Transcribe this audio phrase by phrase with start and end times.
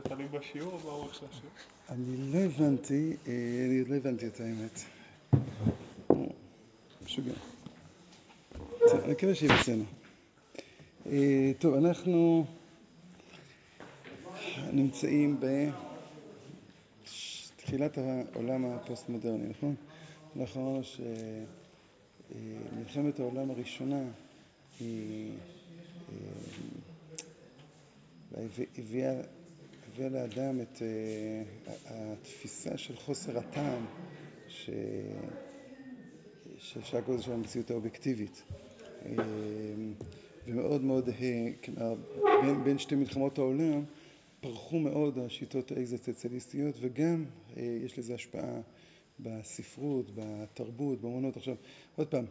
[0.00, 1.52] תלוי בשיעור או באורך של השיעור?
[1.88, 3.32] אני לא הבנתי, אה,
[3.66, 4.80] אני עוד לא הבנתי את האמת.
[7.04, 7.32] משוגע.
[9.04, 9.82] אני מקווה שיהיה בסדר.
[11.06, 12.46] אה, טוב, אנחנו
[14.72, 15.40] נמצאים
[17.02, 19.74] בתחילת העולם הפוסט-מודרני, נכון?
[20.36, 20.82] אנחנו אמרנו
[22.34, 24.02] שמלחמת העולם הראשונה
[24.80, 25.32] היא
[28.36, 28.46] אה,
[28.78, 29.20] הביאה
[29.96, 30.82] הביאה לאדם את uh,
[31.86, 33.86] התפיסה של חוסר הטעם
[36.58, 38.42] שאפשר לקרוא לזה המציאות האובייקטיבית.
[39.02, 39.06] Uh,
[40.46, 41.12] ומאוד מאוד, uh,
[41.64, 41.94] כלומר,
[42.42, 43.84] בין, בין שתי מלחמות העולם
[44.40, 47.24] פרחו מאוד השיטות האקזיסטנציאליסטיות וגם
[47.56, 48.60] יש לזה השפעה
[49.20, 51.36] בספרות, בתרבות, באמנות.
[51.36, 51.54] עכשיו,
[51.96, 52.24] עוד פעם,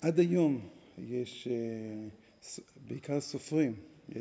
[0.00, 0.60] עד היום
[0.98, 1.48] יש,
[2.88, 3.74] בעיקר סופרים,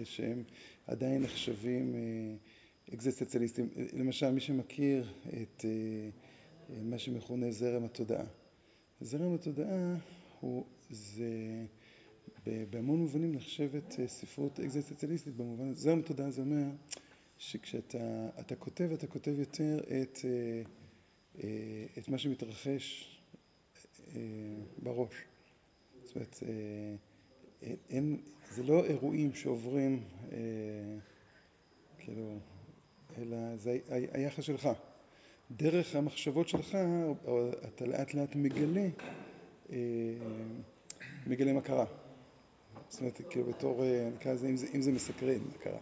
[0.03, 0.43] שהם
[0.87, 1.95] עדיין נחשבים
[2.93, 3.69] אקזיסטנציאליסטים.
[3.93, 5.65] למשל, מי שמכיר את
[6.81, 8.25] מה שמכונה זרם התודעה.
[9.01, 9.95] זרם התודעה
[10.39, 11.65] הוא, זה
[12.45, 15.81] בהמון מובנים נחשבת ספרות אקזיסטנציאליסטית במובן הזה.
[15.81, 16.65] זרם התודעה זה אומר
[17.37, 20.19] שכשאתה כותב, אתה כותב יותר את,
[21.97, 23.15] את מה שמתרחש
[24.83, 25.13] בראש.
[26.03, 26.43] זאת אומרת,
[27.89, 28.17] אין,
[28.51, 30.03] זה לא אירועים שעוברים
[31.97, 32.39] כאילו
[33.17, 34.69] אלא זה היחס שלך.
[35.51, 36.77] דרך המחשבות שלך,
[37.75, 38.87] אתה לאט לאט מגלה,
[41.27, 41.85] מגלה מה קרה.
[42.89, 43.83] זאת אומרת, כאילו בתור,
[44.15, 45.79] נקרא לזה, אם זה מסקרן, מה קרה.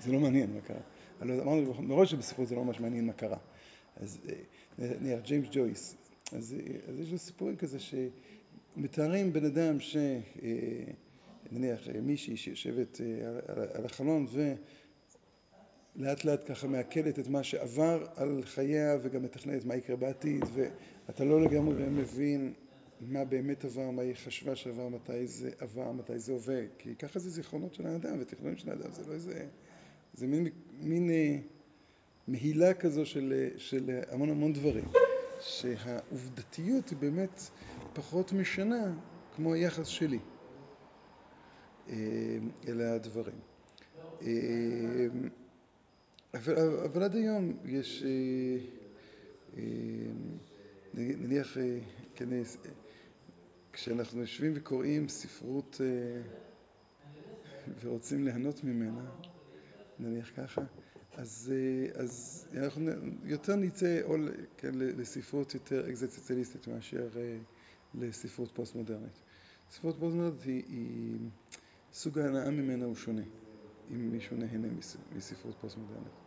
[0.00, 0.80] זה לא מעניין מה קרה.
[1.22, 3.38] אמרנו מראש שבספרות זה לא ממש מעניין מה קרה.
[3.96, 4.18] אז
[4.78, 5.96] נניח, ג'יימס ג'ויס,
[6.32, 6.56] אז
[7.00, 9.96] יש לו סיפורים כזה שמתארים בן אדם ש...
[11.52, 13.00] נניח מישהי שיושבת
[13.74, 14.26] על החלון.
[15.96, 21.24] לאט לאט ככה מעכלת את מה שעבר על חייה וגם מתכננת מה יקרה בעתיד ואתה
[21.24, 22.52] לא לגמרי מבין
[23.00, 27.18] מה באמת עבר, מה היא חשבה שעבר, מתי זה עבר, מתי זה עובד כי ככה
[27.18, 29.46] זה זיכרונות של האדם ותכנונים של האדם זה לא איזה,
[30.14, 30.48] זה מין,
[30.80, 31.10] מין
[32.28, 34.84] מהילה כזו של, של המון המון דברים
[35.40, 37.42] שהעובדתיות היא באמת
[37.92, 38.94] פחות משנה
[39.36, 40.18] כמו היחס שלי
[42.68, 43.38] אלה הדברים
[46.34, 48.04] אבל, אבל עד היום יש,
[50.94, 51.56] נניח,
[52.14, 52.28] כן,
[53.72, 55.80] כשאנחנו יושבים וקוראים ספרות
[57.80, 59.10] ורוצים ליהנות ממנה,
[59.98, 60.62] נניח ככה,
[61.12, 61.52] אז,
[61.94, 62.90] אז אנחנו
[63.24, 64.16] יותר נצא או
[64.56, 67.08] כן, לספרות יותר אקזיסטנציאליסטית מאשר
[67.94, 69.22] לספרות פוסט-מודרנית.
[69.70, 71.18] ספרות פוסט-מודרנית היא, היא
[71.92, 73.22] סוג ההנאה ממנה הוא שונה,
[73.90, 74.68] אם מישהו נהנה
[75.16, 76.21] מספרות פוסט-מודרנית.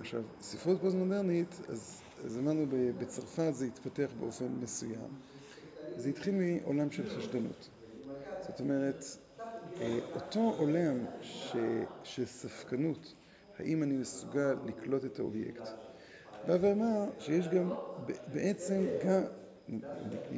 [0.00, 2.66] עכשיו, ספרות פוסט-מודרנית, אז, אז אמרנו
[2.98, 5.08] בצרפת זה התפתח באופן מסוים.
[5.96, 7.68] זה התחיל מעולם של חשדנות.
[8.46, 9.04] זאת אומרת,
[10.14, 11.56] אותו עולם ש,
[12.04, 13.14] של ספקנות,
[13.58, 15.68] האם אני מסוגל לקלוט את האובייקט,
[16.46, 17.70] בא ואמר שיש גם,
[18.32, 19.22] בעצם גם,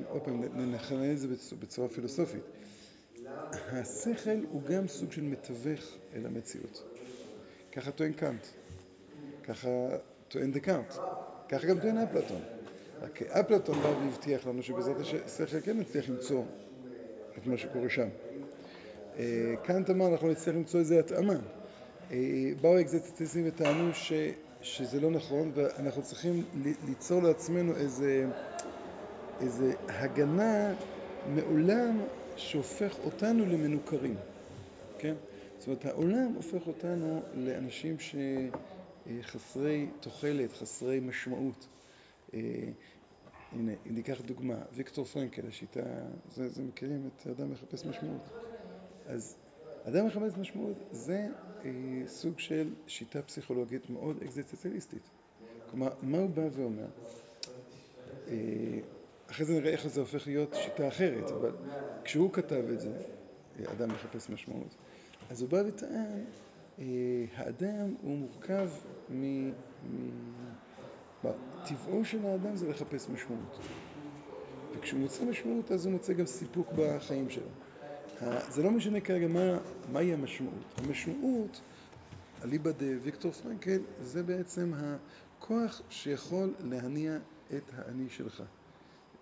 [0.08, 1.28] עוד פעם, נחנה את זה
[1.58, 2.42] בצורה פילוסופית,
[3.52, 5.80] השכל הוא גם סוג של מתווך
[6.14, 6.82] אל המציאות.
[7.72, 8.46] ככה טוען קאנט.
[9.42, 9.68] ככה
[10.28, 10.94] טוען דקארט,
[11.48, 12.40] ככה גם טוען אפלטון.
[13.02, 16.44] רק אפלטון בא והבטיח לנו שבעזרת השכל כן נצליח למצוא
[17.38, 18.08] את מה שקורה שם.
[19.62, 21.34] קאנט אמר, אנחנו נצליח למצוא איזו התאמה.
[22.60, 23.90] באו האקזיסטנציאליסטים וטענו
[24.62, 26.44] שזה לא נכון, ואנחנו צריכים
[26.86, 28.26] ליצור לעצמנו איזה,
[29.40, 30.74] איזה הגנה
[31.26, 32.00] מעולם
[32.36, 34.16] שהופך אותנו למנוכרים.
[34.98, 35.14] כן?
[35.58, 38.16] זאת אומרת, העולם הופך אותנו לאנשים ש...
[39.22, 41.68] חסרי תוחלת, חסרי משמעות.
[43.52, 45.80] הנה, אם ניקח דוגמה, ויקטור פרנקל, השיטה,
[46.30, 48.30] זה, זה מכירים את אדם מחפש משמעות.
[49.06, 49.36] אז
[49.84, 51.26] אדם מחפש משמעות זה
[51.64, 51.70] אה,
[52.06, 55.10] סוג של שיטה פסיכולוגית מאוד אקזיסטנציאליסטית.
[55.66, 56.88] כלומר, מה הוא בא ואומר?
[58.28, 58.80] אה,
[59.26, 61.56] אחרי זה נראה איך זה הופך להיות שיטה אחרת, אבל
[62.04, 62.92] כשהוא כתב את זה,
[63.66, 64.76] אדם מחפש משמעות,
[65.30, 66.24] אז הוא בא וטען
[67.36, 68.68] האדם הוא מורכב
[69.10, 69.50] מ...
[71.66, 73.60] טבעו של האדם זה לחפש משמעות.
[74.72, 77.48] וכשהוא מוצא משמעות, אז הוא מוצא גם סיפוק בחיים שלו.
[78.48, 79.58] זה לא משנה כרגע מה,
[79.92, 80.74] מהי המשמעות.
[80.76, 81.60] המשמעות,
[82.44, 84.72] אליבא דוויקטור פרנקל, זה בעצם
[85.38, 87.16] הכוח שיכול להניע
[87.56, 88.42] את האני שלך.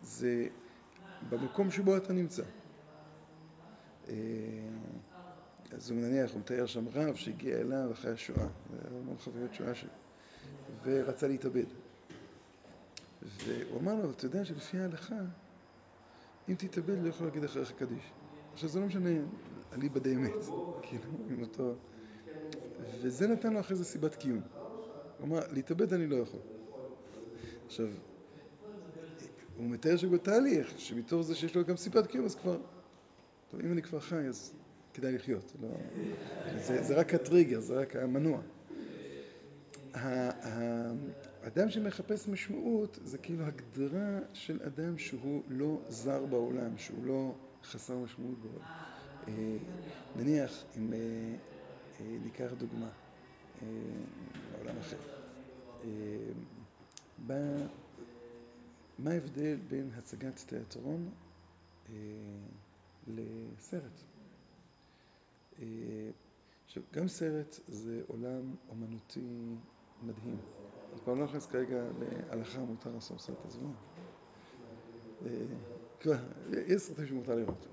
[0.03, 0.46] זה
[1.31, 2.43] במקום שבו אתה נמצא.
[5.72, 8.46] אז הוא נניח, הוא מתאר שם רב שהגיע אליו אחרי השואה,
[8.90, 9.90] המון חוויות שואה שלו,
[10.84, 11.64] ורצה להתאבד.
[13.22, 15.20] והוא אמר לו, אתה יודע שלפי ההלכה,
[16.49, 18.12] אם תתאבד לא יכול להגיד אחריך קדיש.
[18.52, 19.11] עכשיו זה לא משנה,
[19.72, 20.32] אליבא אמת,
[20.82, 21.75] כאילו, עם אותו...
[23.02, 24.40] וזה נתן לו אחרי זה סיבת קיום.
[25.19, 26.40] הוא אמר, להתאבד אני לא יכול.
[27.67, 27.87] עכשיו,
[29.56, 32.58] הוא מתאר שבתהליך, שמתוך זה שיש לו גם סיבת קיום, אז כבר,
[33.50, 34.52] טוב, אם אני כבר חי, אז
[34.95, 35.53] כדאי לחיות.
[35.63, 35.69] לא,
[36.57, 38.41] זה, זה רק הטריגר, זה רק המנוע.
[39.95, 47.35] האדם שמחפש משמעות זה כאילו הגדרה של אדם שהוא לא זר בעולם, שהוא לא
[47.65, 48.65] חסר משמעות בעולם.
[49.29, 49.57] אה,
[50.17, 50.99] נניח, אם אה,
[52.01, 52.91] אה, ניקח דוגמה
[54.53, 54.97] מעולם אחר,
[58.99, 61.11] מה ההבדל בין הצגת תיאטרון
[63.07, 64.05] לסרט?
[66.65, 69.57] עכשיו, גם סרט זה עולם אומנותי
[70.03, 70.37] מדהים.
[70.93, 73.71] אני כבר לא נכנס כרגע להלכה מותר לעשות סרט, אז לא.
[76.67, 77.67] יש סרטים שמותר לראות.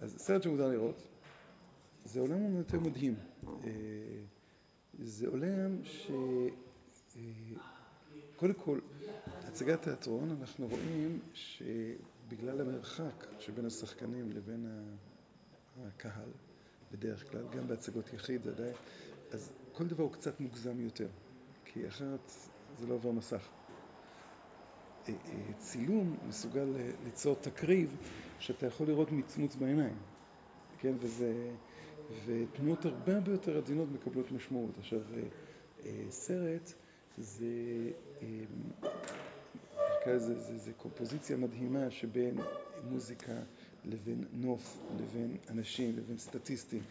[0.00, 1.08] אז סרט שמותר לראות
[2.04, 3.14] זה עולם אומנותי מדהים.
[4.98, 6.10] זה עולם ש...
[8.36, 8.78] קודם כל,
[9.26, 14.66] הצגת תיאטרון, אנחנו רואים שבגלל המרחק שבין השחקנים לבין
[15.88, 16.30] הקהל,
[16.92, 18.70] בדרך כלל, גם בהצגות יחיד, זה די...
[19.30, 21.08] אז כל דבר הוא קצת מוגזם יותר,
[21.64, 22.32] כי אחרת
[22.78, 23.48] זה לא עובר מסך.
[25.58, 26.68] צילום מסוגל
[27.04, 27.96] ליצור תקריב
[28.38, 29.96] שאתה יכול לראות מצמוץ בעיניים,
[30.78, 30.94] כן?
[31.00, 31.50] וזה...
[32.26, 34.78] ותנועות הרבה הרבה יותר עדינות מקבלות משמעות.
[34.78, 35.00] עכשיו,
[36.10, 36.72] סרט
[37.18, 37.46] זה...
[40.06, 42.38] זה, זה, זה קומפוזיציה מדהימה שבין
[42.84, 43.32] מוזיקה
[43.84, 46.82] לבין נוף, לבין אנשים, לבין סטטיסטים.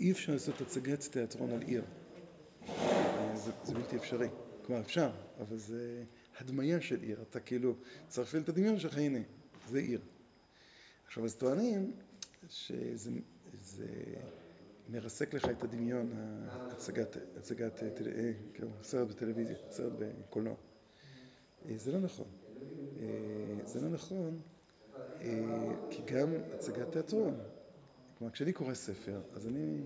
[0.00, 1.84] אי אפשר לעשות הצגת תיאטרון על עיר.
[3.34, 4.28] זה, זה בלתי אפשרי.
[4.66, 5.10] כלומר, אפשר,
[5.40, 6.04] אבל זה
[6.38, 7.22] הדמיה של עיר.
[7.22, 7.74] אתה כאילו
[8.08, 9.18] צריך להפעיל את הדמיון שלך, הנה,
[9.68, 10.00] זה עיר.
[11.06, 11.92] עכשיו, אז טוענים
[12.48, 13.10] שזה
[13.62, 13.86] זה
[14.88, 16.12] מרסק לך את הדמיון,
[16.48, 17.82] הצגת, הצגת,
[18.54, 20.54] כאילו, סרט בטלוויזיה, סרט בקולנוע.
[21.76, 22.26] זה לא נכון.
[23.64, 24.40] זה לא נכון,
[25.90, 27.34] כי גם הצגת תיאטרון,
[28.18, 29.80] כלומר, כשאני קורא ספר, אז אני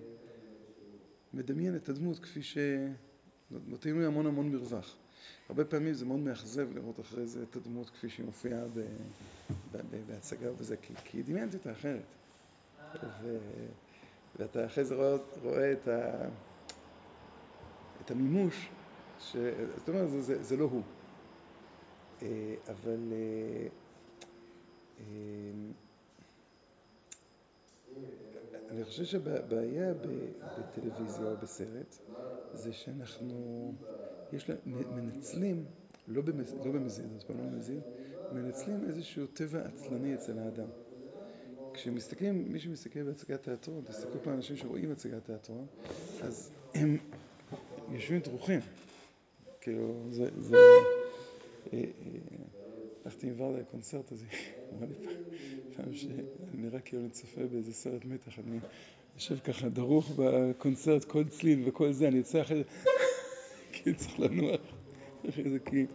[1.34, 2.58] מדמיין את הדמות כפי ש...
[3.50, 4.96] נותנים לי המון המון מרווח.
[5.48, 8.62] הרבה פעמים זה מאוד מאכזב לראות אחרי זה את הדמות כפי שהיא מופיעה
[10.06, 12.02] בהצגה וזה, כי, כי דמיינתי אותה אחרת.
[13.22, 13.38] ו...
[14.38, 16.28] ואתה אחרי זה רואה, רואה את, ה...
[18.04, 18.68] את המימוש,
[19.20, 19.36] ש...
[19.76, 20.82] זאת אומרת, זה, זה, זה לא הוא.
[22.68, 23.12] אבל
[28.70, 29.94] אני חושב שהבעיה
[30.58, 31.98] בטלוויזיה או בסרט
[32.54, 33.72] זה שאנחנו
[34.32, 35.64] יש לה, מנצלים,
[36.08, 36.22] לא,
[36.64, 37.80] לא במזיד, אז פעם לא במזיד,
[38.32, 40.68] מנצלים איזשהו טבע עצלני אצל האדם.
[41.74, 45.66] כשמסתכלים, מי שמסתכל בהצגת תיאטרון, תסתכלו פעם אנשים שרואים הצגת תיאטרון,
[46.22, 46.96] אז הם
[47.92, 48.60] יושבים דרוכים.
[49.60, 50.24] כאילו, זה...
[50.40, 50.56] זה
[53.04, 54.26] הלכתי עם ורדה לקונצרט הזה,
[54.72, 55.06] אמר לי
[55.76, 56.22] פעם שאני
[56.54, 58.58] נראה כאילו אני צופה באיזה סרט מתח, אני
[59.14, 62.64] יושב ככה דרוך בקונצרט, כל צליל וכל זה, אני יוצא אחרי זה,
[63.72, 64.60] כי צריך לנוח.
[65.28, 65.86] אחרי זה כי...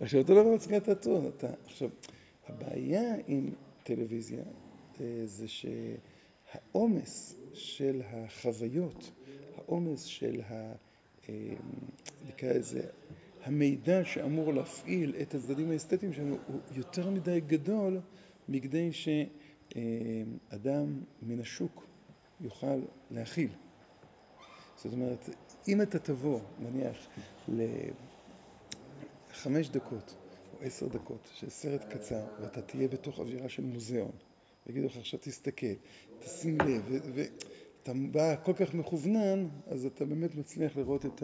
[0.00, 1.30] עכשיו, אותו דבר הצגת תיאטרון.
[1.64, 1.90] עכשיו,
[2.46, 3.50] הבעיה עם
[3.82, 4.42] טלוויזיה
[5.24, 9.10] זה שהעומס של החוויות,
[9.56, 10.72] העומס של ה...
[12.28, 12.86] נקרא לזה,
[13.46, 18.00] המידע שאמור להפעיל את הצדדים האסתטיים שלנו הוא יותר מדי גדול
[18.48, 21.84] מכדי שאדם מן השוק
[22.40, 23.50] יוכל להכיל.
[24.76, 25.28] זאת אומרת,
[25.68, 27.08] אם אתה תבוא, נניח,
[29.30, 30.14] לחמש דקות
[30.52, 34.12] או עשר דקות של סרט קצר ואתה תהיה בתוך אווירה של מוזיאון
[34.66, 35.74] ויגידו לך עכשיו תסתכל,
[36.20, 41.22] תשים לב ואתה בא כל כך מכוונן אז אתה באמת מצליח לראות את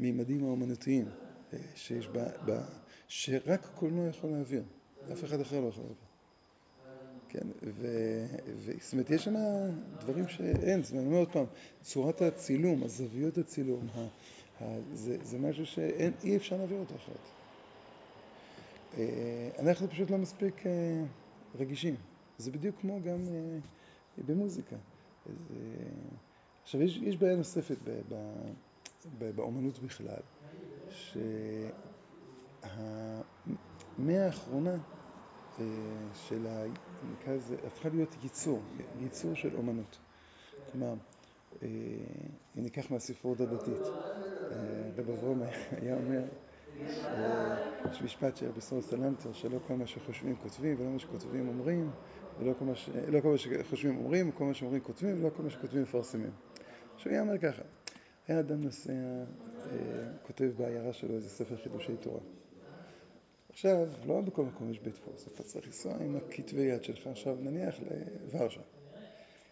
[0.00, 1.04] המימדים האומנותיים
[1.74, 2.64] שיש בה, בה,
[3.08, 4.62] שרק קולנוע יכול להעביר,
[5.12, 6.06] אף אחד אחר לא יכול להעביר.
[7.28, 7.86] כן, ו...
[8.80, 9.34] זאת אומרת, יש שם
[10.00, 11.44] דברים שאין, זאת אומרת, אני אומר עוד פעם,
[11.82, 14.06] צורת הצילום, הזוויות הצילום, ה...
[14.60, 14.78] ה...
[14.92, 17.28] זה, זה משהו שאי אפשר להעביר אותו אחרת.
[19.58, 20.62] אנחנו פשוט לא מספיק
[21.54, 21.94] רגישים.
[22.38, 23.24] זה בדיוק כמו גם
[24.18, 24.76] במוזיקה.
[25.26, 25.54] זה...
[26.62, 28.00] עכשיו, יש, יש בעיה נוספת ב...
[28.08, 29.30] ב...
[29.36, 30.22] באומנות בכלל,
[30.96, 32.66] שהמאה
[34.26, 34.76] האחרונה
[36.12, 36.46] של
[37.02, 38.62] נקרא לזה, הפכה להיות ייצור,
[39.00, 39.98] ייצור של אומנות.
[40.72, 40.94] כלומר,
[41.62, 43.86] אם ניקח מהספרות הדתית,
[44.96, 46.22] רב אברום היה אומר,
[47.90, 51.90] יש משפט של בסור סלנטר, שלא כל מה שחושבים כותבים, ולא מה שכותבים אומרים,
[52.38, 52.64] ולא כל.
[53.08, 56.30] לא כל מה שחושבים אומרים, וכל מה שאומרים כותבים, ולא כל מה שכותבים מפרסמים.
[56.94, 57.62] עכשיו, היה אומר ככה,
[58.28, 58.92] היה אדם נוסע,
[60.22, 62.20] כותב בעיירה שלו איזה ספר חידושי תורה.
[63.50, 67.36] עכשיו, לא בכל מקום יש בית דפוס, אתה צריך לנסוע עם הכתבי יד שלך, עכשיו
[67.40, 67.74] נניח
[68.32, 68.60] לוורשה.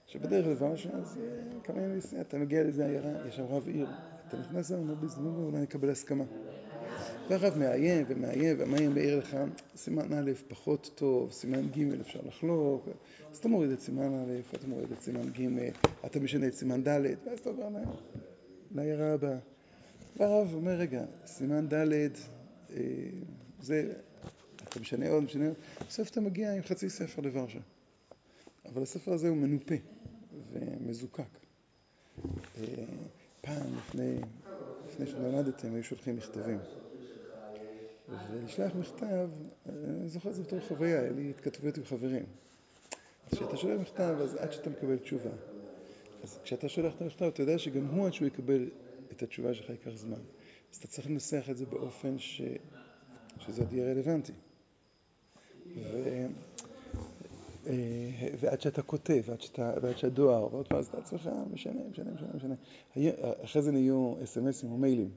[0.07, 1.21] שבדרך לוורשה, אז
[1.65, 3.87] כמה ימים לפני, אתה מגיע לאיזה עיירה, יש שם רב עיר,
[4.29, 6.25] אתה נכנס לזה, בהזדמנות אולי נקבל הסכמה.
[7.29, 9.37] והרב מעיין ומעיין, והמעיין מעיר לך,
[9.77, 12.89] סימן א' פחות טוב, סימן ג' אפשר לחלוק,
[13.31, 15.71] אז אתה מוריד את סימן א', אתה מוריד את סימן ג',
[16.07, 17.69] אתה משנה את סימן ד', ואז אתה עובר
[18.75, 19.54] לעיירה הבאה.
[20.17, 22.09] והרב אומר, רגע, סימן ד',
[23.61, 23.93] זה,
[24.69, 25.55] אתה משנה עוד, משנה עוד,
[25.89, 27.59] בסוף אתה מגיע עם חצי ספר לוורשה.
[28.67, 29.75] אבל הספר הזה הוא מנופה
[30.53, 31.23] ומזוקק.
[33.41, 34.17] פעם, לפני,
[34.89, 36.59] לפני שלמדתם, היו שולחים מכתבים.
[38.31, 39.29] ולשלוח מכתב,
[39.69, 42.25] אני זוכר את זה בתור חוויה, היה לי התכתבויות עם חברים.
[43.31, 45.31] כשאתה שולח מכתב, אז עד שאתה מקבל תשובה.
[46.23, 48.69] אז כשאתה שולח את המכתב, אתה יודע שגם הוא עד שהוא יקבל
[49.17, 50.21] את התשובה שלך ייקח זמן.
[50.73, 52.43] אז אתה צריך לנסח את זה באופן ש...
[53.39, 54.33] שזה עוד יהיה רלוונטי.
[55.77, 56.27] ו...
[58.41, 62.29] ועד שאתה כותב, ועד, שאתה, ועד שהדואר, ועוד פעם, אז אתה עצמך משנה, משנה, משנה,
[62.35, 62.55] משנה.
[63.45, 65.11] אחרי זה נהיו אס.אם.אסים או מיילים.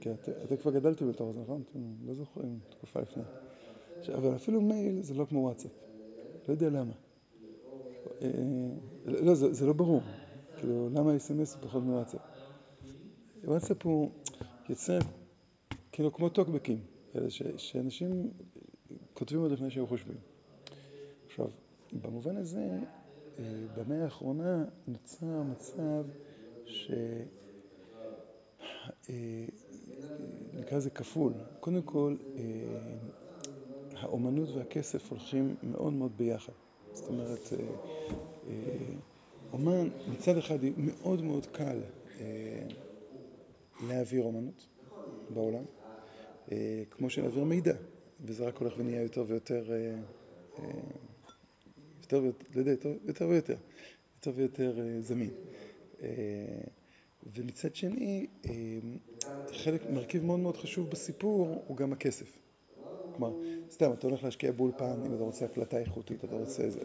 [0.00, 1.62] כי את, אתם כבר גדלתם בתור זה, נכון?
[1.70, 3.22] אתם לא זוכרים, תקופה לפני.
[4.14, 5.70] אבל אפילו מייל זה לא כמו וואטסאפ.
[6.48, 6.92] לא יודע למה.
[9.04, 10.02] לא, זה, זה לא ברור.
[10.58, 12.20] כאילו, למה אס.אם.אס הוא פחות מוואטסאפ?
[13.46, 14.10] וואטסאפ הוא
[14.68, 14.98] יוצא,
[15.92, 16.78] כאילו, כמו טוקבקים.
[17.56, 18.30] שאנשים
[19.14, 20.16] כותבים עוד לפני שהם חושבים.
[21.26, 21.48] עכשיו,
[22.02, 22.78] במובן הזה,
[23.74, 26.04] במאה האחרונה נוצר מצב
[26.66, 26.90] ש...
[30.54, 31.32] נקרא לזה כפול.
[31.60, 32.16] קודם כל,
[33.96, 36.52] האומנות והכסף הולכים מאוד מאוד ביחד.
[36.92, 37.48] זאת אומרת,
[39.52, 41.80] אומן, מצד אחד, מאוד מאוד קל
[43.88, 44.66] להעביר אומנות
[45.30, 45.64] בעולם,
[46.90, 47.74] כמו שלהעביר מידע,
[48.20, 49.64] וזה רק הולך ונהיה יותר ויותר,
[52.02, 52.22] יותר
[52.52, 53.56] ויותר, יותר ויותר,
[54.16, 55.30] יותר ויותר זמין.
[57.34, 58.26] ומצד שני,
[59.52, 62.38] חלק, מרכיב מאוד מאוד חשוב בסיפור הוא גם הכסף.
[63.16, 63.36] כלומר,
[63.70, 66.80] סתם, אתה הולך להשקיע באולפן, אם אתה רוצה הקלטה איכותית, אתה רוצה איזה...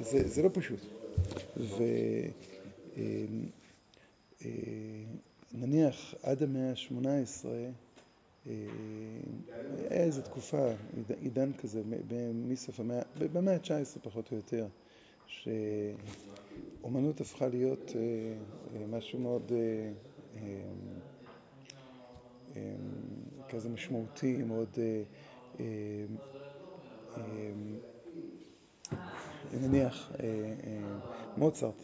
[0.00, 0.80] זה, זה לא פשוט.
[5.54, 7.46] ונניח, עד המאה ה-18,
[8.46, 10.68] היה איזו תקופה,
[11.20, 11.82] עידן כזה,
[12.34, 13.68] מסוף המאה, במאה ה-19
[14.02, 14.66] פחות או יותר,
[15.26, 17.92] שאומנות הפכה להיות
[18.88, 19.52] משהו מאוד
[23.48, 24.78] כזה משמעותי, מאוד...
[29.60, 30.12] נניח,
[31.36, 31.74] מוצרט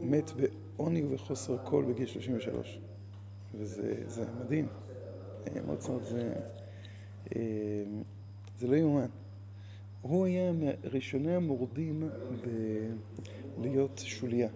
[0.00, 0.32] מת
[0.76, 2.80] בעוני ובחוסר כל בגיל 33,
[3.54, 4.68] וזה מדהים.
[5.64, 6.32] מוצרט זה...
[8.58, 9.06] זה לא יאומן.
[10.00, 12.08] הוא היה מראשוני המורדים
[13.56, 14.48] בלהיות שוליה.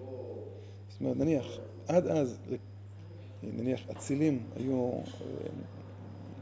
[0.89, 1.47] זאת אומרת, נניח,
[1.89, 2.39] עד אז,
[3.43, 4.91] נניח, אצילים היו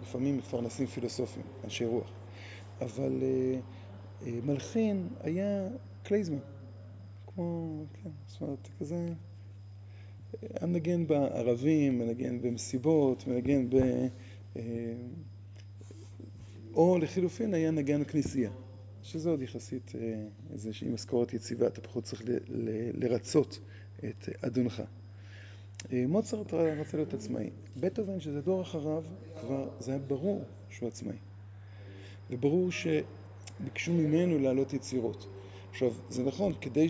[0.03, 2.11] לפעמים מפרנסים פילוסופים, אנשי רוח,
[2.81, 3.23] אבל
[4.27, 5.69] מלחין היה
[6.03, 6.39] קלייזמן,
[7.27, 9.07] כמו, כן, זאת אומרת, כזה,
[10.63, 13.77] מנגן בערבים, מנגן במסיבות, מנגן ב...
[16.75, 18.51] או לחילופין היה נגן כנסייה,
[19.03, 19.93] שזה עוד יחסית
[20.53, 22.23] איזושהי משכורת יציבה, אתה פחות צריך
[22.95, 23.61] לרצות
[24.05, 24.83] את אדונך.
[25.93, 27.51] מוצרט רצה להיות עצמאי.
[27.77, 29.05] בטהובן, שזה דור אחריו,
[29.41, 31.17] כבר זה היה ברור שהוא עצמאי.
[32.31, 35.29] וברור שביקשו ממנו להעלות יצירות.
[35.71, 36.89] עכשיו, זה נכון, כדי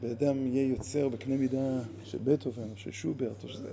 [0.00, 3.68] שבאדם יהיה יוצר בקנה מידה של בטהובן או של שוברט, או שזה...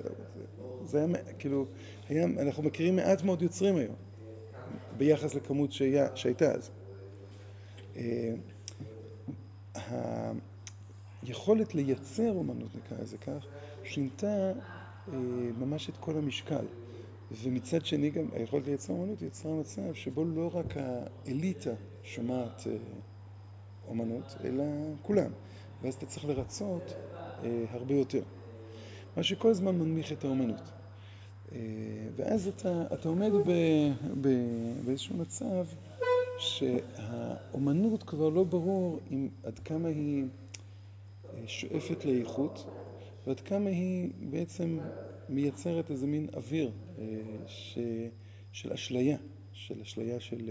[0.84, 1.08] זה היה,
[1.39, 1.65] כאילו,
[2.10, 3.96] היה, אנחנו מכירים מעט מאוד יוצרים היום,
[4.98, 5.72] ביחס לכמות
[6.15, 6.72] שהייתה אז.
[11.24, 13.46] היכולת לייצר אומנות, נקרא לזה כך,
[13.84, 14.53] שינתה
[15.58, 16.65] ממש את כל המשקל.
[17.44, 22.67] ומצד שני גם היכולת לייצר אומנות יצרה מצב שבו לא רק האליטה שומעת
[23.88, 24.63] אומנות, אלא
[25.01, 25.32] כולם.
[25.86, 26.94] ואז אתה צריך לרצות
[27.70, 28.24] הרבה יותר.
[29.18, 30.72] מה שכל הזמן מנמיך את האומנות.
[32.15, 33.32] ואז אתה, אתה עומד
[34.86, 35.65] באיזשהו מצב
[36.39, 40.25] שהאומנות כבר לא ברור עם עד כמה היא
[41.46, 42.65] שואפת לאיכות
[43.27, 44.80] ועד כמה היא בעצם
[45.30, 46.72] מייצרת איזה מין אוויר
[47.48, 47.80] ש...
[48.51, 49.18] של אשליה,
[49.54, 50.50] של אשליה של,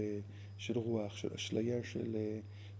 [0.57, 2.17] של רוח, של אשליה של...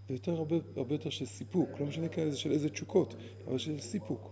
[0.10, 3.16] ויותר הרבה, הרבה יותר של סיפוק, לא משנה כאלה של איזה תשוקות,
[3.48, 4.32] אבל של סיפוק.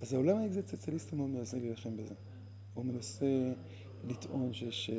[0.00, 2.14] אז העולם האקזיסטנציאליסטי מאוד מנסה להילחם בזה.
[2.74, 3.52] הוא מנסה
[4.04, 4.90] לטעון שיש,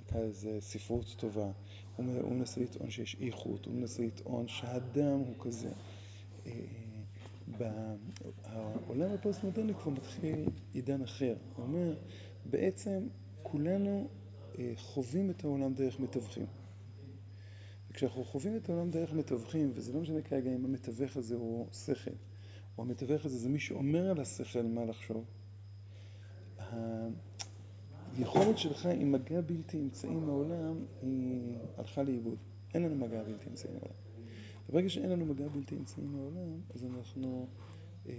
[0.00, 1.50] נקרא לזה, ספרות טובה.
[1.96, 3.66] הוא מנסה לטעון שיש איכות.
[3.66, 5.70] הוא מנסה לטעון שהאדם הוא כזה.
[8.44, 11.36] העולם הפוסט-מודרני כבר מתחיל עידן אחר.
[11.56, 11.94] הוא אומר,
[12.44, 13.08] בעצם
[13.42, 14.08] כולנו
[14.76, 16.46] חווים את העולם דרך מתווכים.
[17.90, 22.10] וכשאנחנו חווים את העולם דרך מתווכים, וזה לא משנה כרגע אם המתווך הזה הוא שכל,
[22.78, 25.24] או המתווך הזה זה מי שאומר על השכל מה לחשוב,
[28.16, 32.38] היכולת שלך עם מגע בלתי אמצעי מהעולם היא הלכה לאיבוד.
[32.74, 33.94] אין לנו מגע בלתי אמצעי מהעולם.
[34.68, 37.46] וברגע שאין לנו מגע בלתי אמצעי מהעולם, אז אנחנו
[38.08, 38.12] אה,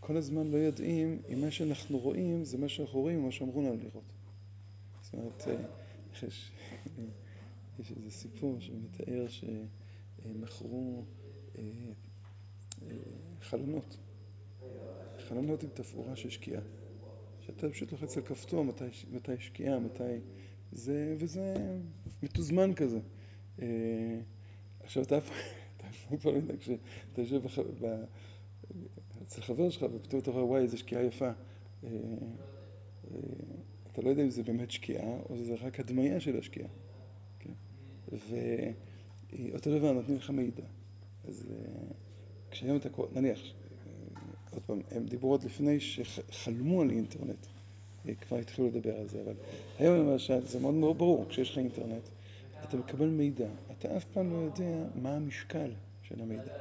[0.00, 3.62] כל הזמן לא יודעים אם מה שאנחנו רואים זה מה שאנחנו רואים או מה שאמרו
[3.62, 4.12] לנו לראות.
[5.14, 5.64] זאת אומרת, אה,
[6.28, 6.52] יש,
[7.78, 11.04] יש איזה סיפור שמתאר שמכרו
[11.58, 11.62] אה,
[12.82, 12.96] אה,
[13.40, 13.96] חלונות,
[15.18, 16.62] חלונות עם תפאורה של שקיעה.
[17.40, 20.02] שאתה פשוט לוחץ על כפתור מתי, מתי שקיעה, מתי...
[20.72, 21.54] זה, וזה
[22.22, 23.00] מתוזמן כזה.
[23.62, 23.66] אה,
[24.80, 25.30] עכשיו, אתה אף
[26.22, 27.40] פעם לא יודע, כשאתה יושב
[29.22, 31.30] אצל חבר שלך ופתאום אתה רואה, וואי, איזה שקיעה יפה.
[33.94, 36.68] אתה לא יודע אם זה באמת שקיעה, או שזה רק הדמיה של השקיעה.
[37.38, 37.52] כן?
[39.32, 40.62] ואותו דבר, נותנים לך מידע.
[41.28, 41.46] אז
[42.50, 43.40] כשהיום אתה קורא, נניח,
[44.50, 47.46] עוד פעם, הם דיברו עוד לפני שחלמו על אינטרנט.
[48.20, 49.34] כבר התחילו לדבר על זה, אבל
[49.78, 52.02] היום למשל זה מאוד מאוד ברור, כשיש לך אינטרנט,
[52.64, 53.48] אתה מקבל מידע,
[53.78, 55.70] אתה אף פעם לא יודע מה המשקל
[56.02, 56.52] של המידע.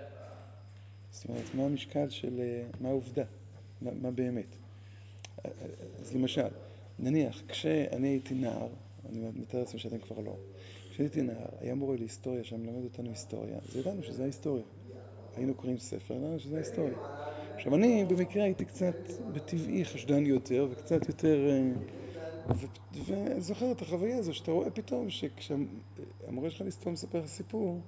[1.12, 2.42] זאת אומרת, מה המשקל של,
[2.82, 3.24] מה העובדה,
[3.82, 4.56] מה, מה באמת.
[6.02, 6.48] אז למשל,
[7.00, 8.68] נניח, כשאני הייתי נער,
[9.10, 10.36] אני מתאר לעצמי שאתם כבר לא,
[10.92, 14.64] כשהייתי נער, היה מורה להיסטוריה שם מלמד אותנו היסטוריה, אז ידענו שזה ההיסטוריה.
[15.36, 16.96] היינו קוראים ספר, ידענו שזה ההיסטוריה.
[17.56, 18.96] עכשיו, אני במקרה הייתי קצת
[19.34, 21.50] בטבעי חשדן יותר, וקצת יותר...
[22.92, 27.82] וזוכר את החוויה הזו, שאתה רואה פתאום שכשהמורה שלך להיסטוריה מספר לך סיפור,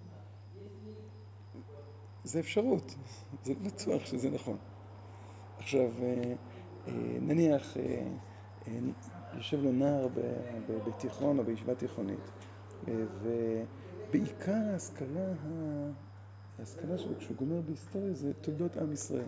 [2.23, 2.95] זה אפשרות,
[3.43, 4.57] זה בטוח שזה נכון.
[5.57, 5.91] עכשיו,
[7.21, 7.77] נניח,
[9.33, 10.07] יושב לו נער
[10.67, 12.31] בתיכון או בישיבה תיכונית,
[12.83, 15.33] ובעיקר ההשכלה,
[16.59, 19.27] ההשכלה שלו כשהוא גומר בהיסטוריה זה תולדות עם ישראל.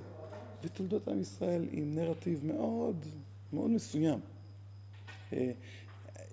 [0.64, 3.06] ותולדות עם ישראל עם נרטיב מאוד
[3.54, 4.20] מאוד מסוים.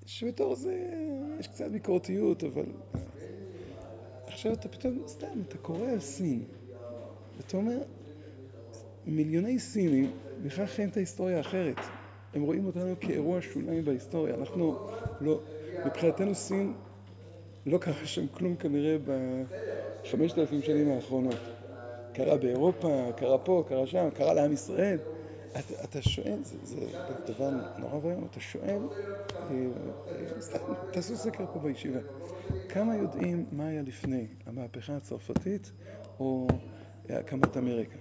[0.07, 0.79] שבתור זה
[1.40, 2.67] יש קצת ביקורתיות, אבל...
[4.27, 6.45] עכשיו אתה פתאום, סתם, אתה קורא על סין,
[7.37, 7.83] ואתה אומר,
[9.07, 10.11] מיליוני סינים
[10.43, 11.77] בכלל חיים את ההיסטוריה האחרת.
[12.35, 14.35] הם רואים אותנו כאירוע שולמי בהיסטוריה.
[14.35, 14.77] אנחנו
[15.20, 15.40] לא...
[15.87, 16.73] מבחינתנו סין
[17.66, 18.97] לא קרה שם כלום כנראה
[20.05, 21.37] בחמשת אלפים שנים האחרונות.
[22.12, 24.99] קרה באירופה, קרה פה, קרה שם, קרה לעם ישראל.
[25.51, 26.87] אתה, אתה שואל, זה, זה
[27.27, 28.79] דבר נורא ואיום, אתה שואל,
[30.40, 30.59] סתם,
[30.90, 32.01] תעשו סקר פה בישיבה.
[32.68, 35.73] כמה יודעים מה היה לפני המהפכה הצרפתית
[36.20, 36.47] או
[37.09, 37.99] הקמת אמריקה?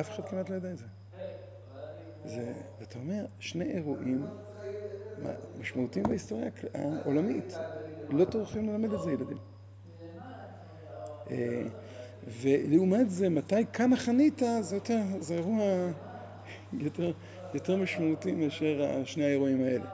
[0.00, 0.93] אף אחד כמעט לא יודע את זה.
[2.24, 4.26] זה, ואתה אומר, שני אירועים
[5.60, 7.60] משמעותיים בהיסטוריה העולמית.
[8.10, 9.38] לא טורחים ללמד את זה ילדים.
[12.26, 15.62] ולעומת זה, מתי, כמה חנית, זה יותר, זה אירוע
[16.72, 17.12] יותר,
[17.54, 19.88] יותר משמעותי מאשר שני האירועים האלה.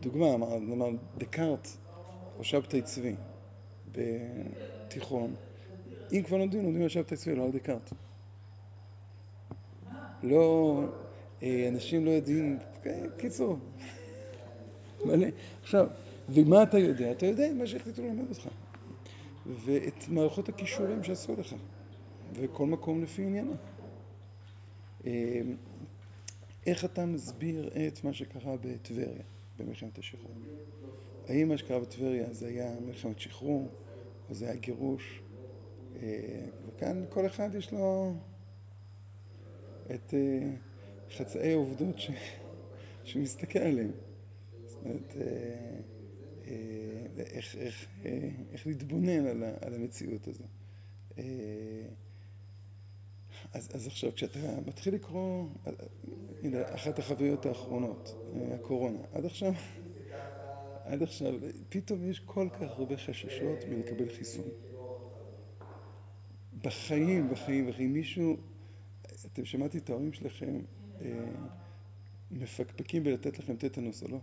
[0.00, 1.68] דוגמה, נאמר, דקארט
[2.38, 2.82] או שבתאי
[4.88, 5.34] צבי בתיכון,
[6.12, 7.92] אם כבר לומדים, לומדים על שבתאי צבי, לא על דקארט.
[10.22, 10.82] לא,
[11.42, 12.58] אנשים לא יודעים,
[13.18, 13.58] קיצור,
[15.04, 15.26] מלא.
[15.62, 15.86] עכשיו,
[16.28, 17.12] ומה אתה יודע?
[17.12, 18.48] אתה יודע מה שהחליטו ללמד אותך,
[19.64, 21.54] ואת מערכות הכישורים שעשו לך,
[22.34, 23.54] וכל מקום לפי עניינו.
[26.66, 29.22] איך אתה מסביר את מה שקרה בטבריה
[29.58, 30.34] במלחמת השחרור?
[31.28, 33.68] האם מה שקרה בטבריה זה היה מלחמת שחרור,
[34.28, 35.22] או זה היה גירוש?
[36.66, 38.14] וכאן כל אחד יש לו
[39.94, 40.14] את
[41.16, 41.96] חצאי העובדות
[43.04, 43.92] שמסתכל עליהם.
[44.66, 45.16] זאת אומרת,
[48.52, 49.26] איך להתבונן
[49.60, 50.44] על המציאות הזו.
[53.52, 55.48] אז, אז עכשיו, כשאתה מתחיל לקרוא,
[56.42, 58.14] הנה, אחת החוויות האחרונות,
[58.54, 59.52] הקורונה, עד עכשיו,
[60.88, 61.34] עד עכשיו,
[61.68, 64.48] פתאום יש כל כך הרבה חששות מלקבל חיסון.
[66.62, 68.36] בחיים, בחיים, בחיים, מישהו,
[69.26, 70.60] אתם שמעתי את ההורים שלכם
[71.00, 71.24] אה,
[72.30, 74.18] מפקפקים בלתת לכם טטנוס או לא?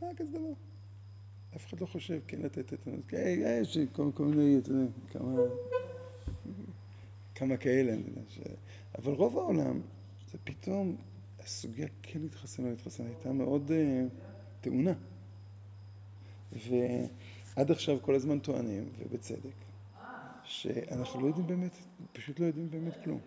[0.00, 0.52] מה כזה דבר?
[1.56, 3.00] אף אחד לא חושב כן לתת טטנוס.
[3.12, 5.40] יש כל מיני, אתה יודע, כמה...
[7.34, 8.38] כמה כאלה, אני יודע, ש...
[8.98, 9.80] אבל רוב העולם,
[10.30, 10.96] זה פתאום,
[11.40, 14.27] הסוגיה כן להתחסן או להתחסן הייתה מאוד uh,
[14.68, 14.92] טעונה.
[16.52, 19.50] ועד עכשיו כל הזמן טוענים, ובצדק,
[20.44, 21.72] שאנחנו לא יודעים באמת,
[22.12, 23.20] פשוט לא יודעים באמת כלום.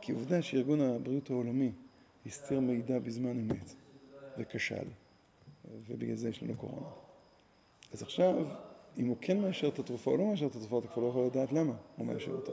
[0.00, 1.72] כי עובדה שארגון הבריאות העולמי
[2.26, 3.74] הסתיר מידע בזמן אמת
[4.38, 4.84] וכשל,
[5.88, 6.88] ובגלל זה יש לנו קורונה.
[7.92, 8.46] אז עכשיו,
[8.98, 11.26] אם הוא כן מאשר את התרופה או לא מאשר את התרופה, אתה כבר לא יכול
[11.26, 12.52] לדעת למה הוא מאשר אותה.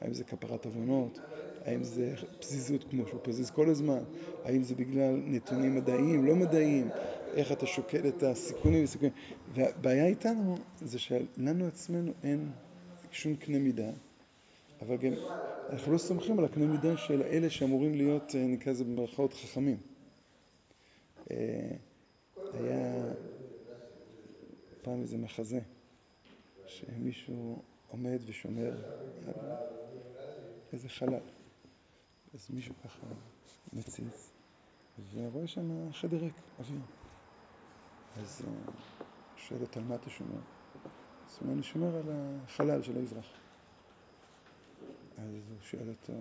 [0.00, 1.18] האם זה כפרת עוונות,
[1.64, 4.02] האם זה פזיזות כמו שהוא פזיז כל הזמן,
[4.44, 6.88] האם זה בגלל נתונים מדעיים, לא מדעיים,
[7.34, 9.12] איך אתה שוקל את הסיכונים וסיכונים.
[9.54, 12.50] והבעיה איתנו זה שלנו עצמנו אין
[13.10, 13.90] שום קנה מידה,
[14.80, 15.12] אבל גם
[15.70, 19.76] אנחנו לא סומכים על הקנה מידה של אלה שאמורים להיות, אה, נקרא לזה במרכאות, חכמים.
[21.30, 21.70] אה,
[22.52, 23.12] היה
[24.82, 25.60] פעם איזה מחזה,
[26.66, 28.72] שמישהו עומד ושומר
[29.26, 29.50] על
[30.72, 31.20] איזה חלל.
[32.34, 33.06] אז מישהו ככה
[33.72, 34.30] מציץ,
[35.12, 36.99] ורואה שם חדר ריק, אוויר.
[38.16, 38.72] אז אה,
[39.36, 40.30] שואל אותו על מה אתה שומר?
[40.34, 43.26] אז הוא אומר, אני שומר על החלל של האזרח.
[45.18, 46.12] אז הוא שואל אותו,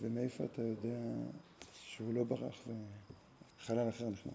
[0.00, 0.98] ומאיפה אתה יודע
[1.72, 2.62] שהוא לא ברח
[3.58, 4.34] וחלל אחר נכנס?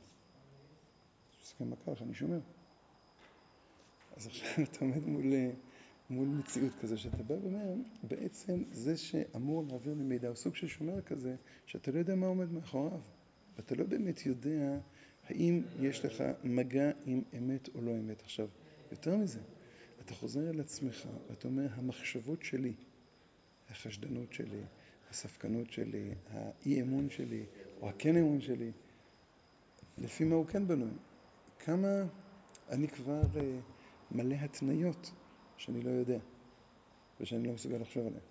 [1.58, 2.40] הוא מסתכל לך, אני שומר.
[4.18, 5.34] אז עכשיו אתה עומד מול
[6.10, 10.68] מול מציאות כזה, שאתה בא ואומר, בעצם זה שאמור להעביר לי מידע הוא סוג של
[10.68, 13.00] שומר כזה, שאתה לא יודע מה עומד מאחוריו.
[13.58, 14.78] ואתה לא באמת יודע
[15.30, 18.22] האם יש לך מגע עם אמת או לא אמת.
[18.22, 18.48] עכשיו,
[18.92, 19.40] יותר מזה,
[20.02, 22.74] אתה חוזר אל עצמך ואתה אומר, המחשבות שלי,
[23.70, 24.62] החשדנות שלי,
[25.10, 27.46] הספקנות שלי, האי אמון שלי,
[27.82, 28.72] או הכן אמון שלי,
[29.98, 30.92] לפי מה הוא כן בנוי.
[31.60, 31.88] כמה
[32.70, 33.38] אני כבר uh,
[34.12, 35.12] מלא התניות
[35.58, 36.20] שאני לא יודע,
[37.20, 38.24] ושאני לא מסוגל לחשוב עליהן.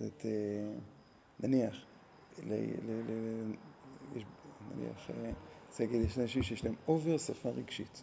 [0.00, 0.72] זאת, אה,
[1.40, 1.86] נניח,
[2.38, 3.12] ל, ל, ל,
[4.16, 4.24] יש,
[4.76, 5.10] נניח,
[5.68, 8.02] רוצה להגיד, יש אנשים שיש להם אובר שפה רגשית.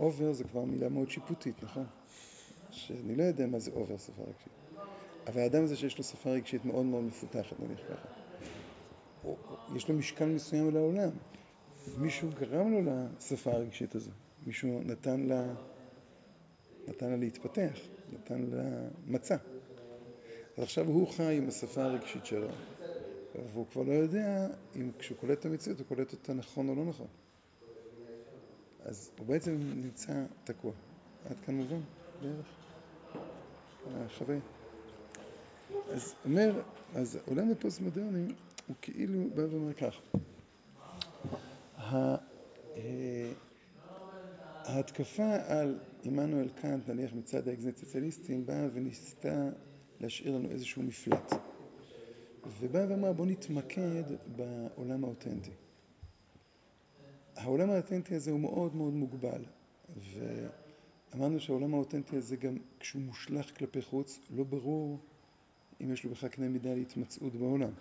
[0.00, 1.86] over זה כבר מילה מאוד שיפוטית, נכון?
[2.70, 4.52] שאני לא יודע מה זה over שפה רגשית.
[5.26, 8.08] אבל האדם הזה שיש לו שפה רגשית מאוד מאוד מפותחת, נניח ככה,
[9.76, 11.10] יש לו משקל מסוים לעולם.
[11.98, 12.80] מישהו גרם לו
[13.18, 14.10] לשפה הרגשית הזו,
[14.46, 15.54] מישהו נתן לה
[16.88, 17.78] נתן לה להתפתח,
[18.12, 19.36] נתן לה מצע.
[20.56, 22.48] אז עכשיו הוא חי עם השפה הרגשית שלו,
[23.34, 26.84] והוא כבר לא יודע אם כשהוא קולט את המציאות הוא קולט אותה נכון או לא
[26.84, 27.06] נכון.
[28.80, 30.72] אז הוא בעצם נמצא תקוע.
[31.24, 31.80] עד כאן מובן,
[32.22, 32.46] בערך.
[33.86, 34.40] החוויה.
[35.90, 36.62] אז אומר,
[36.94, 38.34] אז העולם הפוסט-מודרני
[38.66, 40.00] הוא כאילו בא ואומר כך.
[41.78, 43.32] אה,
[44.64, 49.48] ההתקפה על עמנואל קאנט, נניח מצד האקזיטציאליסטים, באה וניסתה
[50.00, 51.32] להשאיר לנו איזשהו מפלט.
[52.60, 54.04] ובאה ואמרה בוא נתמקד
[54.36, 55.50] בעולם האותנטי.
[57.36, 59.44] העולם האותנטי הזה הוא מאוד מאוד מוגבל,
[61.12, 64.98] ואמרנו שהעולם האותנטי הזה גם כשהוא מושלך כלפי חוץ, לא ברור
[65.80, 67.72] אם יש לו בכלל קנה מידה להתמצאות בעולם.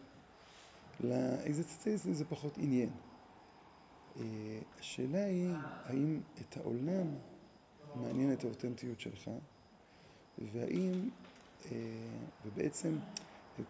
[1.00, 2.90] לאקזיטציאליסטים זה פחות עניין.
[4.80, 5.50] השאלה היא,
[5.84, 7.08] האם את העולם
[7.96, 9.32] מעניין את האותנטיות שלך,
[10.54, 11.10] והאם,
[11.66, 11.72] אה,
[12.46, 12.98] ובעצם,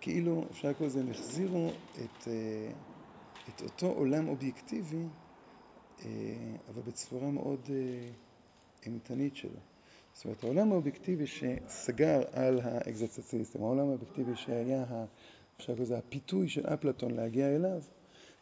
[0.02, 2.72] כאילו, אפשר לקרוא לזה, הם החזירו את, אה,
[3.50, 5.04] את אותו עולם אובייקטיבי,
[6.68, 7.70] אבל בצורה מאוד
[8.86, 9.60] אימתנית שלו.
[10.14, 14.86] זאת אומרת, העולם האובייקטיבי שסגר על האקזצציסטים, העולם האובייקטיבי שהיה,
[15.58, 17.82] אפשר לקרוא לזה, הפיתוי של אפלטון להגיע אליו,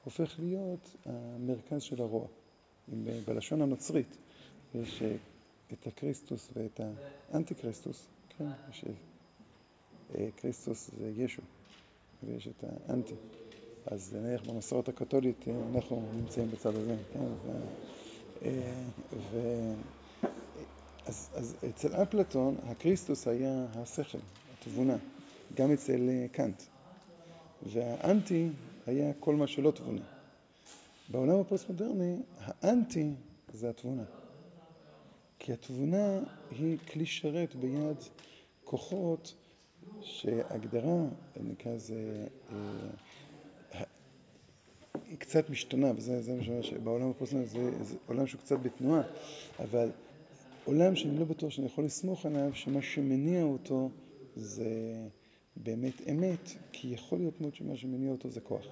[0.03, 2.27] הופך להיות המרכז של הרוע.
[3.25, 4.17] בלשון הנוצרית
[4.75, 5.15] יש אה,
[5.73, 6.81] את הקריסטוס ואת
[7.29, 8.91] האנטי קריסטוס, כן, יש אה,
[10.35, 11.41] קריסטוס זה ישו,
[12.23, 13.15] ויש את האנטי.
[13.85, 17.51] אז נניח במסורת הקתולית אה, אנחנו נמצאים בצד הזה, כן, ו...
[19.31, 19.39] ו...
[21.05, 24.17] אז, אז אצל אפלטון הקריסטוס היה השכל,
[24.53, 24.97] התבונה,
[25.53, 26.63] גם אצל קאנט.
[27.63, 28.49] והאנטי
[28.85, 30.01] היה כל מה שלא תבונה.
[31.09, 33.11] בעולם הפוסט-מודרני, האנטי
[33.53, 34.03] זה התבונה.
[35.39, 36.19] כי התבונה
[36.51, 37.97] היא כלי שרת ביד
[38.63, 39.33] כוחות
[40.01, 41.05] שהגדרה,
[41.43, 42.55] נקרא לזה, אה,
[45.09, 49.01] היא קצת משתנה, וזה מה שאומר שבעולם הפוסט זה, זה עולם שהוא קצת בתנועה,
[49.59, 49.89] אבל
[50.65, 53.89] עולם שאני לא בטוח שאני יכול לסמוך עליו, שמה שמניע אותו
[54.35, 54.95] זה
[55.55, 58.65] באמת אמת, כי יכול להיות מאוד שמה שמניע אותו זה כוח,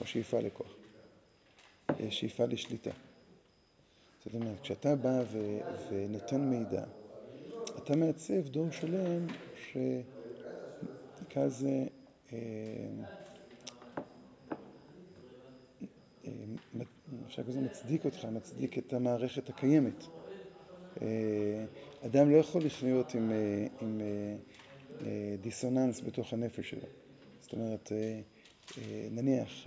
[0.00, 0.74] או שאיפה לכוח,
[1.90, 2.90] אה, שאיפה לשליטה.
[4.24, 6.84] זאת אומרת, כשאתה בא ו- ונותן מידע,
[7.78, 10.19] אתה מעצב דור שלם שנקרא
[11.36, 11.84] לזה,
[12.32, 12.38] אה,
[16.24, 16.32] אה,
[17.26, 20.04] אפשר כזה מצדיק אותך, מצדיק את המערכת הקיימת.
[22.06, 23.32] אדם לא יכול לחיות עם,
[23.80, 24.00] עם
[25.40, 26.86] דיסוננס בתוך הנפש שלו.
[27.40, 27.92] זאת אומרת,
[29.10, 29.66] נניח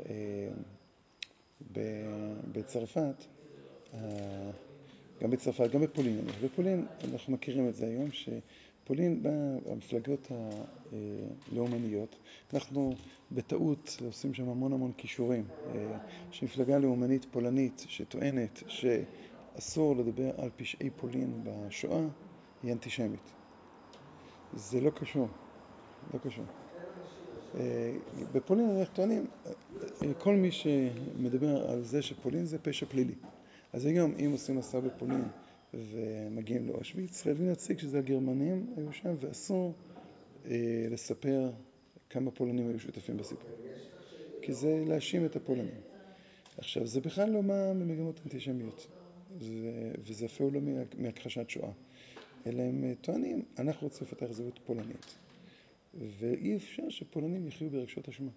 [2.51, 3.25] בצרפת,
[5.21, 6.21] גם בצרפת, גם בפולין.
[6.43, 8.09] בפולין אנחנו מכירים את זה היום,
[8.83, 10.27] שפולין, במפלגות
[11.51, 12.15] הלאומניות,
[12.53, 12.95] אנחנו
[13.31, 15.43] בטעות עושים שם המון המון כישורים.
[16.31, 22.01] שמפלגה לאומנית פולנית שטוענת שאסור לדבר על פשעי פולין בשואה,
[22.63, 23.31] היא אנטישמית.
[24.53, 25.27] זה לא קשור,
[26.13, 26.45] לא קשור.
[28.33, 29.25] בפולין אנחנו טוענים,
[30.17, 33.15] כל מי שמדבר על זה שפולין זה פשע פלילי.
[33.73, 35.23] אז היום, אם עושים מסע בפולין
[35.73, 39.73] ומגיעים לאושוויץ, חייבים להציג שזה הגרמנים היו שם, ואסור
[40.45, 41.51] אה, לספר
[42.09, 43.49] כמה פולנים היו שותפים בסיפור.
[44.41, 45.81] כי זה להאשים את הפולנים.
[46.57, 48.87] עכשיו, זה בכלל לא מה ממגמות אנטישמיות,
[49.39, 50.59] זה, וזה אפילו לא
[50.97, 51.71] מהכחשת שואה,
[52.45, 55.15] אלא הם אה, טוענים, אנחנו רוצים לפתח זהות פולנית,
[56.19, 58.31] ואי אפשר שפולנים יחיו ברגשות אשמה,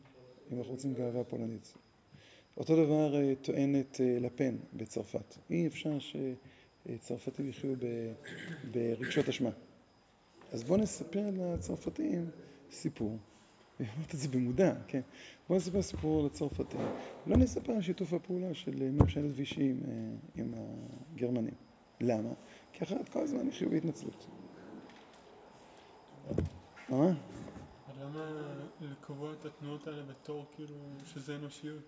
[0.53, 1.75] אם אנחנו רוצים גאווה פולנית.
[2.57, 5.35] אותו דבר אה, טוענת אה, לפן בצרפת.
[5.51, 5.99] אי אפשר
[6.95, 7.75] שצרפתים יחיו
[8.73, 9.51] ברגשות אשמה.
[10.53, 12.31] אז בואו נספר לצרפתים
[12.71, 13.19] סיפור.
[13.81, 15.01] אמרת את זה במודע, כן?
[15.49, 16.81] בואו נספר סיפור לצרפתים.
[17.27, 19.93] לא נספר על שיתוף הפעולה של ממשלת וישי עם, אה,
[20.35, 20.55] עם
[21.15, 21.55] הגרמנים.
[22.01, 22.31] למה?
[22.73, 24.27] כי אחרת כל הזמן יחיו בהתנצלות.
[26.89, 27.15] מה?
[28.01, 31.83] למה לקבוע את התנועות האלה בתור כאילו שזה אנושיות?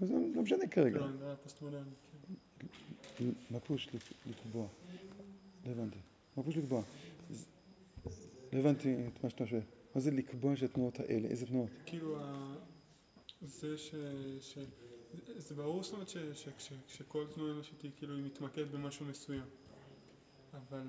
[0.00, 1.00] זה לא משנה כרגע.
[3.66, 3.88] פירוש
[4.26, 4.68] לקבוע?
[5.66, 5.98] לא הבנתי.
[6.36, 6.82] מה פירוש לקבוע?
[8.52, 9.60] לא הבנתי את מה שאתה שואל.
[9.94, 11.28] מה זה לקבוע שהתנועות האלה?
[11.28, 11.70] איזה תנועות?
[11.86, 12.18] כאילו,
[13.42, 13.94] זה ש...
[15.36, 16.08] זה ברור זאת אומרת
[16.88, 19.44] שכל תנועה אנושית היא כאילו היא מתמקדת במשהו מסוים.
[20.54, 20.86] אבל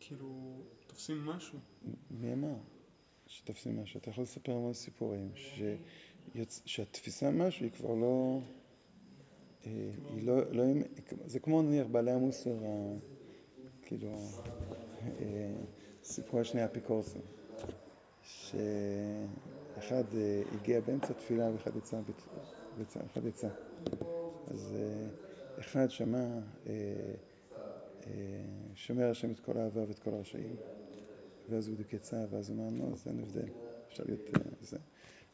[0.00, 1.58] כאילו, תופסים משהו.
[2.10, 2.54] מי אמר
[3.26, 4.00] שתופסים משהו?
[4.00, 5.30] אתה יכול לספר המון סיפורים
[6.66, 8.40] שהתפיסה משהו היא כבר לא...
[9.66, 10.64] אה, היא לא, לא...
[11.26, 12.56] זה כמו נניח בעלי המוסר,
[13.82, 14.16] כאילו,
[15.02, 15.54] אה,
[16.04, 17.22] סיפור השני האפיקורסים,
[18.22, 21.76] שאחד אה, הגיע באמצע תפילה ואחד
[22.80, 23.48] יצא, אחד יצא.
[24.50, 24.76] אז
[25.58, 26.26] אחד שמע,
[28.74, 30.56] שומר השם את כל האהבה ואת כל הרשעים,
[31.48, 33.48] ואז הוא בדיוק יצא, ואז הוא אמר, לא, זה אין הבדל,
[33.88, 34.20] אפשר להיות
[34.60, 34.76] זה.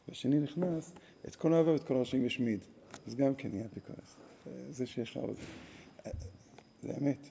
[0.07, 0.93] והשני נכנס,
[1.27, 2.59] את כל האהבה ואת כל הרשעים השמיד.
[3.07, 4.15] אז גם כן נהיה אפיקורס.
[4.69, 5.35] זה שיש לך עוד.
[6.81, 7.29] זה אמת.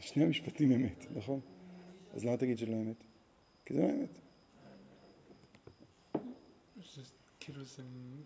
[0.00, 1.40] שני המשפטים אמת, נכון?
[2.14, 3.04] אז למה תגיד שלא אמת?
[3.64, 4.20] כי זה לא אמת.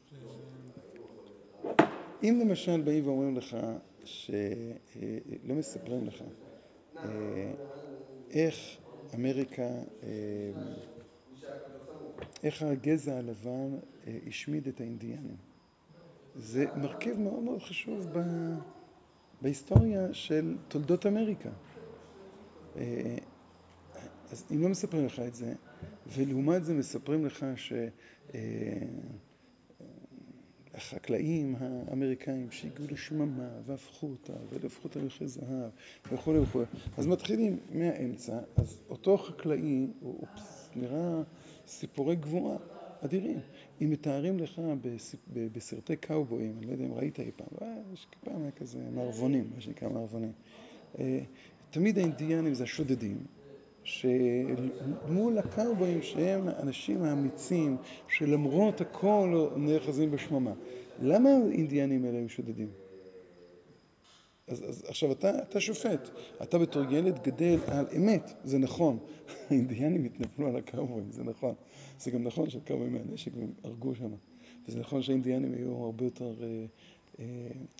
[0.07, 0.29] כאילו.
[2.23, 3.57] אם למשל באים ואומרים לך
[4.05, 4.35] שלא
[5.51, 6.25] אה, מספרים לך
[6.97, 7.53] אה,
[8.31, 8.77] איך
[9.15, 9.69] אמריקה
[10.03, 10.53] אה,
[12.43, 13.77] איך הגזע הלבן
[14.27, 15.37] השמיד את האינדיאנים.
[16.35, 18.19] זה מרכיב מאוד מאוד חשוב ב...
[19.43, 21.51] בהיסטוריה של תולדות אמריקה.
[22.77, 23.17] אה,
[24.31, 25.55] אז אם לא מספרים לך את זה,
[26.07, 27.47] ולעומת זה מספרים לך
[30.75, 35.71] שהחקלאים האמריקאים שהגיעו לשממה והפכו אותה והפכו אותה ללכי זהב
[36.13, 36.65] וכולי וכולי,
[36.99, 40.27] אז מתחילים מהאמצע, אז אותו חקלאי הוא
[40.77, 41.23] נראה
[41.67, 42.57] סיפורי גבורה
[43.05, 43.39] אדירים.
[43.83, 44.61] אם מתארים לך
[45.53, 49.61] בסרטי קאובויים, אני לא יודע אם ראית אי פעם, אה, יש פעם כזה מערבונים, מה
[49.61, 50.33] שנקרא מערבונים.
[50.99, 51.21] אה,
[51.71, 53.19] תמיד האינדיאנים זה השודדים,
[53.85, 57.77] שמול הקאובויים שהם האנשים האמיצים,
[58.09, 60.53] שלמרות הכל נאחזים בשממה.
[61.03, 62.69] למה האינדיאנים האלה היו שודדים?
[64.49, 66.09] אז, אז עכשיו אתה, אתה שופט,
[66.43, 68.99] אתה בתור ילד גדל על אמת, זה נכון,
[69.51, 71.55] האינדיאנים התנפלו על הקאובויים, זה נכון.
[71.99, 74.11] זה גם נכון שהקאובויים מהנשק והם הרגו שם.
[74.69, 76.65] וזה נכון שהאינדיאנים היו הרבה יותר אה,
[77.19, 77.25] אה,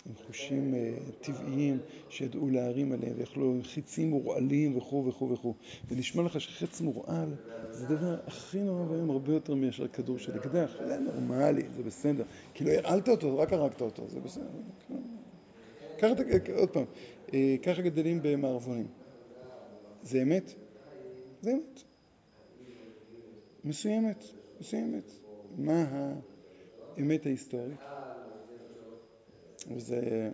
[0.05, 1.77] עם חושים אה, טבעיים
[2.09, 5.53] שידעו להרים עליהם ויכלו עם חיצים מורעלים וכו' וכו' וכו'.
[5.91, 7.29] ונשמע לך שחץ מורעל
[7.71, 10.71] זה הדבר הכי נורא ואיום הרבה יותר מאשר כדור של אקדח.
[10.87, 12.23] זה נורמלי, זה בסדר.
[12.53, 14.43] כאילו הרעלת אותו, רק הרגת אותו, זה בסדר.
[15.97, 16.07] ככה,
[16.55, 16.85] עוד פעם,
[17.63, 18.87] ככה גדלים במערבונים.
[20.03, 20.53] זה אמת?
[21.41, 21.79] זה אמת.
[23.63, 24.23] מסוימת,
[24.59, 25.11] מסוימת.
[25.57, 26.11] מה
[26.97, 27.79] האמת ההיסטורית?
[29.75, 30.31] וזה,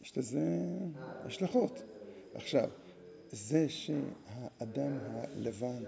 [0.00, 0.40] יש לזה
[1.24, 1.82] השלכות.
[2.34, 2.70] עכשיו,
[3.30, 5.84] זה שהאדם הלבן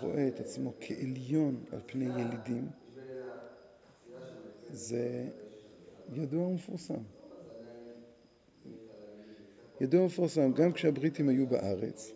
[0.00, 2.68] רואה את עצמו כעליון על פני ילידים,
[4.72, 5.28] זה
[6.12, 7.02] ידוע ומפורסם.
[9.80, 12.12] ידוע ומפורסם, גם כשהבריטים היו בארץ,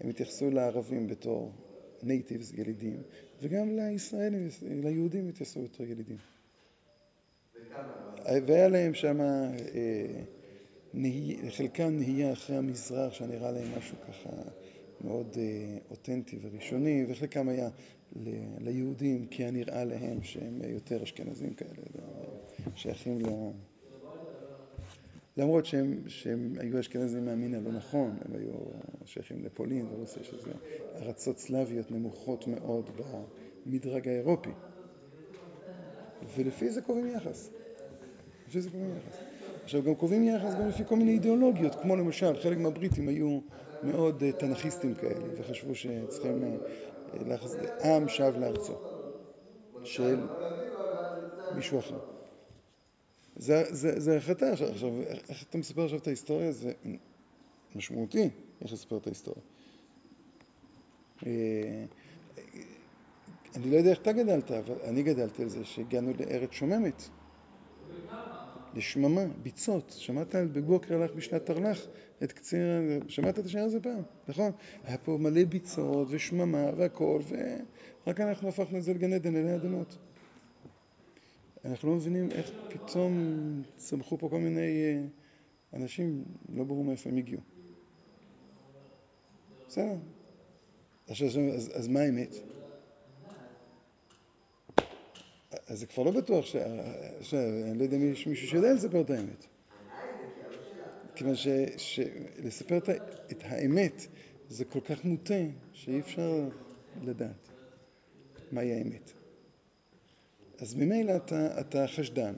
[0.00, 1.52] הם התייחסו לערבים בתור
[2.02, 3.02] נייטיבס, ילידים,
[3.42, 6.16] וגם לישראלים, ליהודים התייחסו בתור ילידים.
[8.46, 10.22] והיה להם שם, אה,
[11.50, 14.30] חלקם נהייה אחרי המזרח, שנראה להם משהו ככה
[15.00, 17.68] מאוד אה, אותנטי וראשוני, וחלקם היה
[18.58, 21.82] ליהודים, כי היה נראה להם שהם יותר אשכנזים כאלה,
[22.74, 23.28] שייכים ל...
[25.38, 28.52] למרות שהם, שהם היו אשכנזים מהמין הלא נכון, הם היו
[29.04, 30.50] שייכים לפולין ורוסיה, שזה
[31.02, 32.90] ארצות סלאביות נמוכות מאוד
[33.66, 34.50] במדרג האירופי.
[36.36, 37.50] ולפי זה קובעים יחס.
[38.48, 39.18] לפי זה קובעים יחס.
[39.64, 43.40] עכשיו גם קובעים יחס גם לפי כל מיני אידיאולוגיות, כמו למשל חלק מהבריטים היו
[43.82, 47.58] מאוד uh, תנכיסטים כאלה, וחשבו שצריכים uh, להחז...
[47.84, 48.74] עם שב לארצו
[49.84, 50.20] של
[51.54, 52.17] מישהו אחר.
[53.38, 54.90] זה, זה, זה החלטה עכשיו,
[55.28, 56.52] איך אתה מספר עכשיו את ההיסטוריה?
[56.52, 56.72] זה
[57.76, 58.28] משמעותי,
[58.60, 59.42] איך לספר את ההיסטוריה.
[61.26, 61.84] אה,
[63.56, 67.02] אני לא יודע איך אתה גדלת, אבל אני גדלתי על זה שהגענו לארץ שוממת.
[68.74, 69.94] לשממה, ביצות.
[69.98, 71.86] שמעת בבוקר הלך בשנת תרל"ח
[72.22, 72.62] את קציר...
[73.08, 74.52] שמעת את השיר הזה פעם, נכון?
[74.84, 79.98] היה פה מלא ביצות ושממה והכל, ורק אנחנו הפכנו את זה לגן עדן אלי אדמות.
[81.64, 83.12] אנחנו לא מבינים איך פתאום
[83.76, 85.02] צמחו פה כל מיני אה,
[85.72, 87.40] אנשים, לא ברור מאיפה הם הגיעו.
[89.68, 89.96] בסדר.
[91.08, 92.34] עכשיו, אז, אז מה האמת?
[95.66, 96.56] אז זה כבר לא בטוח ש...
[97.34, 99.46] אני לא יודע אם יש מישהו שיודע לספר את האמת.
[101.14, 101.34] כיוון
[101.76, 102.78] שלספר
[103.30, 104.06] את האמת
[104.48, 105.34] זה כל כך מוטה
[105.72, 106.48] שאי אפשר
[107.02, 107.48] לדעת
[108.52, 109.17] מהי האמת.
[110.58, 112.34] אז ממילא אתה, אתה חשדן,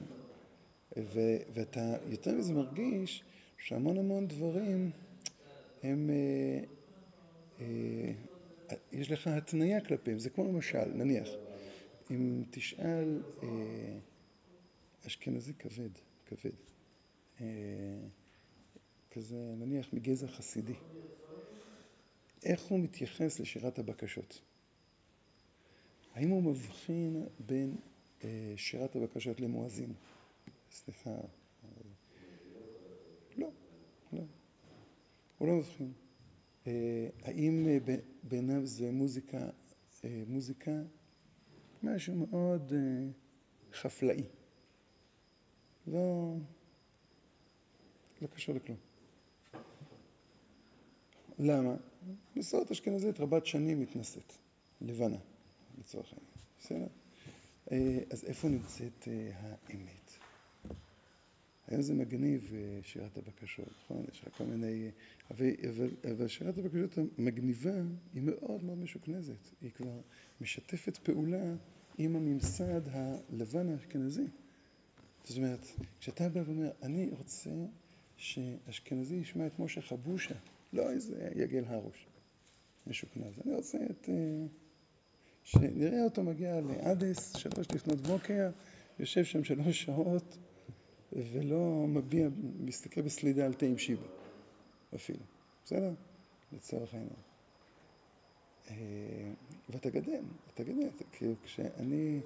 [0.97, 1.19] ו,
[1.53, 3.23] ואתה יותר מזה מרגיש
[3.57, 4.91] שהמון המון דברים
[5.83, 6.63] הם, אה,
[7.59, 8.13] אה,
[8.91, 10.19] יש לך התניה כלפיהם.
[10.19, 11.29] זה כמו למשל, נניח,
[12.11, 13.97] אם תשאל אה,
[15.07, 15.89] אשכנזי כבד,
[16.25, 16.55] כבד,
[17.41, 17.45] אה,
[19.11, 20.73] כזה נניח מגזע חסידי,
[22.43, 24.41] איך הוא מתייחס לשירת הבקשות?
[26.13, 27.75] האם הוא מבחין בין
[28.55, 29.93] שירת הבקשות למואזין?
[30.71, 31.15] סליחה.
[33.37, 33.49] לא,
[34.13, 34.23] לא.
[35.37, 35.93] הוא לא מבחין.
[36.67, 37.77] אה, האם אה,
[38.23, 39.49] בעיניו זה מוזיקה,
[40.27, 40.71] מוזיקה
[41.83, 42.73] משהו מאוד
[43.73, 44.23] חפלאי.
[45.87, 46.35] לא,
[48.21, 48.77] לא קשור לכלום.
[51.39, 51.75] למה?
[52.35, 54.33] מסורת אשכנזית רבת שנים מתנשאת,
[54.81, 55.17] לבנה,
[55.79, 56.31] לצורך העניין.
[56.59, 57.00] בסדר?
[58.09, 60.11] אז איפה נמצאת האמת?
[61.67, 62.53] היום זה מגניב
[62.83, 64.05] שירת הבקשות, נכון?
[64.11, 64.91] יש לך כל מיני...
[65.31, 67.75] אבל, אבל, אבל שירת הבקשות המגניבה
[68.13, 69.49] היא מאוד מאוד משוכנזת.
[69.61, 70.01] היא כבר
[70.41, 71.55] משתפת פעולה
[71.97, 74.25] עם הממסד הלבן האשכנזי.
[75.23, 75.65] זאת אומרת,
[75.99, 77.49] כשאתה בא ואומר, אני רוצה
[78.17, 80.35] שאשכנזי ישמע את משה חבושה,
[80.73, 82.07] לא איזה יגל הרוש
[82.87, 84.09] משוכנז, אני רוצה את...
[85.43, 88.49] שנראה אותו מגיע לאדיס, שלוש לפנות בוקר,
[88.99, 90.37] יושב שם שלוש שעות
[91.13, 92.27] ולא מביע,
[92.59, 94.07] מסתכל בסלידה על תה עם שיבה
[94.95, 95.19] אפילו,
[95.65, 95.93] בסדר?
[96.51, 97.15] לצורך העניין.
[98.69, 98.75] אה,
[99.69, 102.19] ואתה גדל, אתה גדל, כאילו כשאני,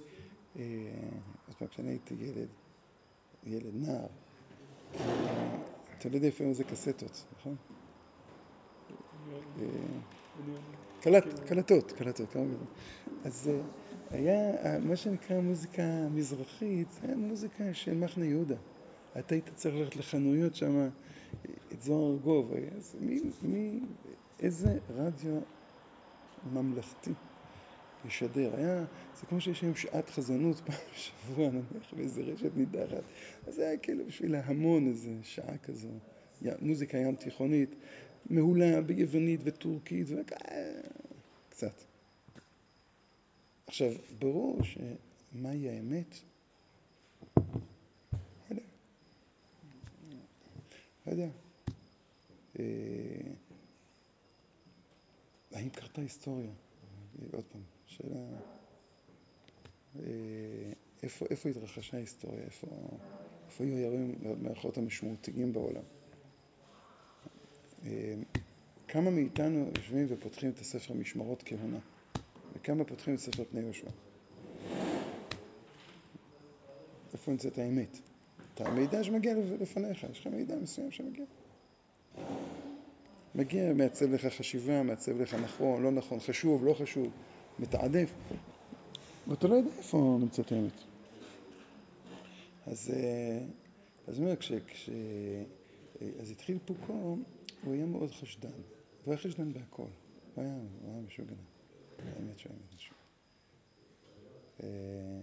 [0.56, 0.64] אה,
[1.48, 2.48] עוד פעם, כשאני הייתי ילד,
[3.44, 4.08] ילד נער,
[5.98, 7.56] אתה לא יודע איפה זה קסטות, נכון?
[9.60, 9.66] אה,
[11.48, 12.36] קלטות, קלטות,
[13.26, 13.52] אז
[14.10, 18.56] היה מה שנקרא מוזיקה מזרחית, זה היה מוזיקה של מחנה יהודה.
[19.20, 20.90] אתה היית צריך ללכת לחנויות שם,
[21.74, 22.54] את זוהר ארגוב,
[24.40, 25.40] איזה רדיו
[26.44, 27.14] ממלכתי
[28.06, 28.56] לשדר.
[28.56, 33.04] היה, זה כמו שיש היום שעת חזנות פעם בשבוע, נניח, באיזה רשת נידחת.
[33.48, 35.90] אז זה היה כאילו בשביל ההמון איזה שעה כזו.
[36.62, 37.76] מוזיקה ים תיכונית,
[38.30, 41.95] מהולה ביוונית וטורקית, וקצת.
[43.68, 46.16] עכשיו, ברור שמהי האמת?
[47.38, 47.44] לא
[48.50, 48.62] יודע.
[51.08, 51.28] לא יודע.
[52.60, 52.66] אה,
[55.52, 56.52] האם קרתה היסטוריה?
[57.34, 58.40] עוד פעם, שאלה...
[60.00, 60.72] אה,
[61.04, 62.44] איפה, איפה התרחשה ההיסטוריה?
[62.44, 62.68] איפה,
[63.46, 65.84] איפה היו הימים, מהאורחות המשמעותיים בעולם?
[67.86, 68.16] אה,
[68.88, 71.80] כמה מאיתנו יושבים ופותחים את הספר משמרות כהונה?
[72.66, 73.88] וכמה פותחים ספר פני יהושע?
[77.14, 78.00] איפה נמצאת האמת?
[78.54, 81.26] את המידע שמגיע לפניך, יש לך מידע מסוים שמגיע.
[83.36, 87.08] מגיע, מעצב לך חשיבה, מעצב לך נכון, לא נכון, חשוב, לא חשוב,
[87.60, 88.14] מתעדף,
[89.28, 90.82] ואתה לא יודע איפה נמצאת האמת.
[92.68, 93.40] אז, אה,
[94.08, 94.90] אז אומר, כש, כש...
[96.20, 97.18] אז התחיל פוקו,
[97.64, 98.50] הוא היה מאוד חשדן,
[99.04, 99.84] הוא היה חשדן בהכל,
[100.36, 101.36] הוא היה, הוא היה משוגע,
[102.00, 102.56] האמת שהוא.
[104.64, 105.20] אה,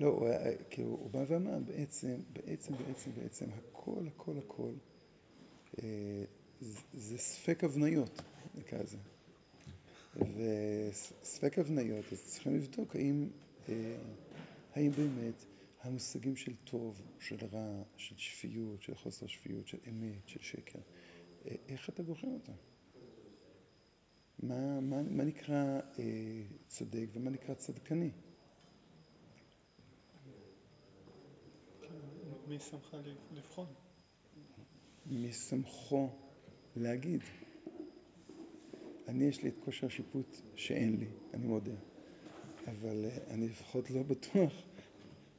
[0.00, 4.72] לא, הוא היה, כאילו, הוא בא ואמר, בעצם, בעצם, בעצם, בעצם, הכל, הכל, הכל,
[5.82, 6.24] אה,
[6.92, 8.22] זה ספק הבניות,
[8.54, 8.96] נקרא לזה.
[10.16, 13.28] וספק הבניות, אז צריכים לבדוק האם,
[13.68, 13.96] אה,
[14.74, 15.44] האם באמת
[15.82, 20.78] המושגים של טוב, של רע, של שפיות, של חוסר שפיות, של אמת, של שקר,
[21.68, 22.52] איך אתה בוחר אותם?
[24.42, 28.10] מה, מה, מה נקרא אה, צודק ומה נקרא צדקני?
[32.48, 32.96] מי שמך
[33.32, 33.66] לבחון?
[35.06, 36.10] מי שמחו
[36.76, 37.20] להגיד.
[39.08, 41.72] אני, יש לי את כושר השיפוט שאין לי, אני מודה.
[42.66, 44.52] אבל אה, אני לפחות לא בטוח,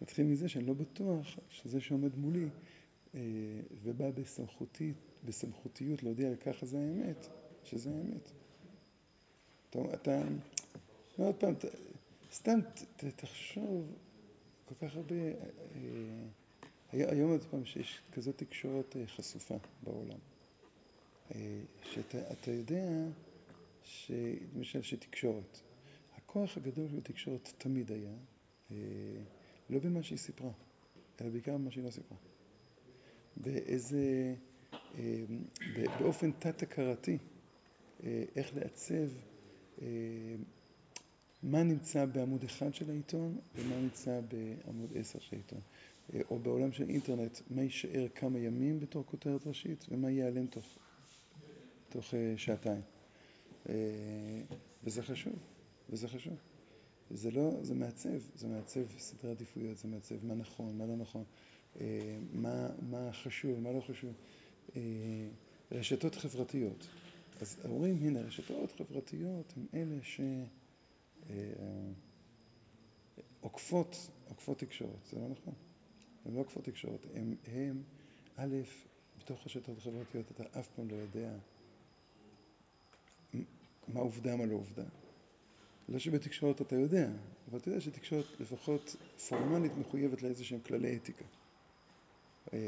[0.02, 2.50] נתחיל מזה שאני לא בטוח שזה שעומד מולי
[3.16, 3.20] אה,
[3.84, 4.96] ובא בסמכותית,
[5.26, 7.28] בסמכותיות להודיע על ככה זה האמת,
[7.64, 8.41] שזה האמת.
[9.72, 10.22] אתה, אתה
[11.18, 11.54] עוד פעם,
[12.34, 12.60] סתם
[13.16, 13.96] תחשוב
[14.66, 15.32] כל כך הרבה, אה,
[16.92, 20.20] היום עוד פעם שיש כזאת תקשורת חשופה בעולם.
[21.84, 22.90] שאתה יודע
[24.56, 25.60] למשל שתקשורת,
[26.16, 28.14] הכוח הגדול של תקשורת תמיד היה
[28.72, 28.78] אה,
[29.70, 30.52] לא במה שהיא סיפרה,
[31.22, 32.18] אלא בעיקר במה שהיא לא סיפרה.
[33.38, 34.36] באיזה,
[34.98, 35.24] אה,
[36.00, 37.18] באופן תת-הכרתי,
[38.04, 39.10] אה, איך לעצב
[41.44, 45.60] מה נמצא בעמוד אחד של העיתון ומה נמצא בעמוד עשר של העיתון.
[46.30, 50.66] או בעולם של אינטרנט, מה יישאר כמה ימים בתור כותרת ראשית ומה ייעלם תוך
[51.92, 52.82] תוך אה, שעתיים.
[53.70, 53.76] אה,
[54.84, 55.34] וזה חשוב,
[55.90, 56.34] וזה חשוב.
[57.12, 61.24] זה לא, זה מעצב, זה מעצב סדרי עדיפויות, זה מעצב מה נכון, מה לא נכון,
[61.82, 64.14] אה, מה, מה חשוב, מה לא חשוב.
[65.72, 66.88] רשתות חברתיות.
[67.40, 69.98] אז אומרים, הנה, רשתות חברתיות הן אלה
[73.42, 75.54] שעוקפות, עוקפות תקשורת, זה לא נכון.
[76.26, 77.06] הן לא עוקפות תקשורת,
[77.46, 77.84] הן,
[78.36, 78.56] א',
[79.20, 81.38] בתוך רשתות חברתיות אתה אף פעם לא יודע
[83.88, 84.84] מה עובדה, מה לא עובדה.
[85.90, 87.10] לא שבתקשורת אתה יודע,
[87.50, 88.96] אבל אתה יודע שתקשורת לפחות
[89.30, 91.26] פורמלית מחויבת לאיזה שהם כללי אתיקה.
[92.54, 92.60] אה,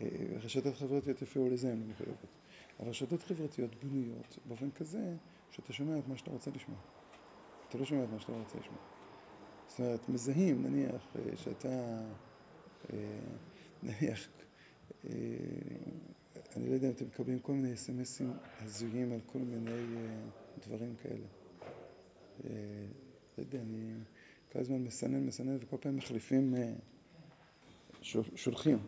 [0.00, 0.06] אה,
[0.42, 2.39] רשתות חברתיות יפעו לזה הן לא מחויבות.
[2.80, 5.16] אבל רשתות חברתיות בנויות באופן כזה
[5.50, 6.78] שאתה שומע את מה שאתה רוצה לשמוע.
[7.68, 8.78] אתה לא שומע את מה שאתה רוצה לשמוע.
[9.66, 12.02] זאת אומרת, מזהים, נניח אה, שאתה,
[13.82, 14.28] נניח,
[16.56, 19.96] אני לא יודע אם אתם מקבלים כל מיני אס.אם.אסים הזויים על כל מיני
[20.58, 21.26] דברים כאלה.
[22.44, 22.48] לא
[23.38, 23.92] יודע, אני
[24.52, 26.54] כל הזמן מסנן, מסנן, וכל פעם מחליפים,
[28.34, 28.78] שולחים.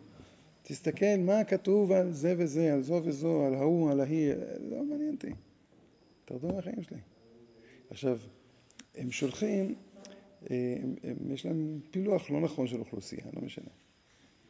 [0.62, 4.32] תסתכל מה כתוב על זה וזה, על זו וזו, על ההוא, על ההיא,
[4.70, 5.30] לא מעניין אותי.
[6.24, 6.98] תרדו מהחיים שלי.
[7.90, 8.18] עכשיו,
[8.94, 9.74] הם שולחים,
[10.50, 13.68] הם, הם, יש להם פילוח לא נכון של אוכלוסייה, לא משנה.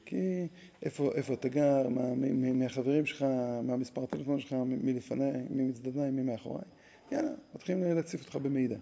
[0.05, 0.47] כי
[0.83, 3.23] איפה, איפה אתה גר, מה, מי, מהחברים שלך,
[3.63, 6.65] מה מספר הטלפון שלך, מי לפניי, מי מצדדיי, מי מאחוריי,
[7.13, 8.77] יאללה, מתחילים להציף אותך במידע.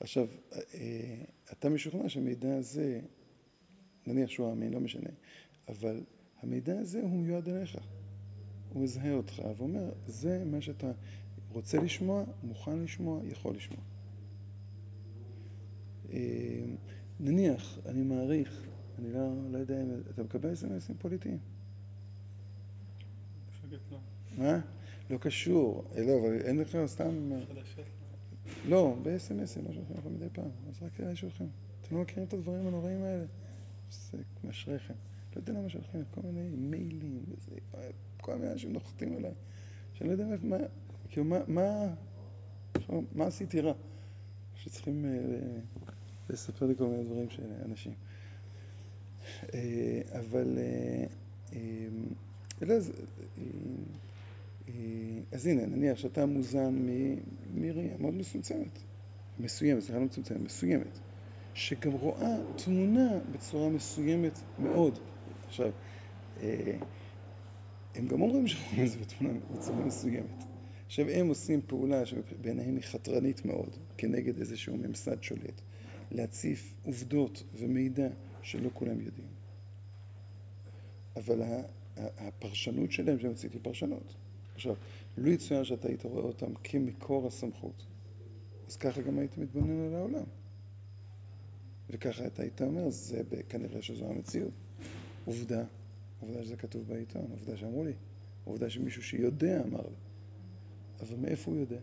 [0.00, 0.60] עכשיו, אה,
[1.52, 3.00] אתה משוכנע שהמידע הזה,
[4.06, 5.10] נניח שהוא אמין, לא משנה,
[5.68, 6.00] אבל
[6.42, 7.76] המידע הזה הוא מיועד אליך.
[8.72, 10.92] הוא מזהה אותך ואומר, זה מה שאתה
[11.52, 13.80] רוצה לשמוע, מוכן לשמוע, יכול לשמוע.
[16.12, 16.64] אה,
[17.20, 18.62] נניח, אני מעריך,
[18.98, 19.90] אני לא, לא יודע אם...
[20.10, 21.38] אתה מקבל אס.אם.אסים פוליטיים?
[23.90, 24.02] נועם.
[24.36, 24.60] מה?
[25.10, 27.32] לא קשור, אה, לא, אבל אין לך סתם...
[27.48, 27.84] חדשות.
[28.68, 31.48] לא, ב-SMSים, לא שולחים לכם מדי פעם, אז רק שולחים.
[31.82, 33.24] אתם לא מכירים את הדברים הנוראים האלה?
[34.12, 34.94] זה משריכם.
[35.36, 37.56] לא יודע למה שולחים כל מיני מיילים וזה,
[38.20, 39.32] כל מיני אנשים נוחתים עליי,
[39.94, 40.56] שאני לא יודע מה,
[41.08, 41.94] כאילו, מה, מה,
[43.14, 43.72] מה עשיתי רע?
[44.56, 45.10] שצריכים אה,
[46.30, 47.92] לספר לי כל מיני דברים של אנשים.
[49.54, 50.58] אה, אבל,
[52.62, 52.74] אלא,
[55.32, 56.86] אז הנה, נניח שאתה מוזן
[57.54, 58.78] מראייה מאוד מסוימת,
[59.40, 60.98] מסוימת, סליחה, לא מצומצמת, מסוימת,
[61.54, 64.98] שגם רואה תמונה בצורה מסוימת מאוד.
[65.46, 65.70] עכשיו,
[66.36, 66.78] אה,
[67.94, 70.44] הם גם אומרים שרואים את זה בתמונה בצורה מסוימת.
[70.86, 75.60] עכשיו, הם עושים פעולה שבעיניהם היא חתרנית מאוד, כנגד איזשהו ממסד שולט,
[76.10, 78.08] להציף עובדות ומידע
[78.42, 79.28] שלא כולם יודעים.
[81.16, 81.42] אבל
[81.96, 84.14] הפרשנות שלהם שהם היא פרשנות.
[84.54, 84.74] עכשיו,
[85.16, 87.86] לו יצוין שאתה היית רואה אותם כמקור הסמכות,
[88.68, 90.24] אז ככה גם היית מתבונן על העולם.
[91.90, 94.52] וככה אתה היית אומר, זה כנראה שזו המציאות.
[95.24, 95.64] עובדה,
[96.20, 97.92] עובדה שזה כתוב בעיתון, עובדה שאמרו לי,
[98.44, 99.96] עובדה שמישהו שיודע אמר לי.
[101.00, 101.80] אבל מאיפה הוא יודע?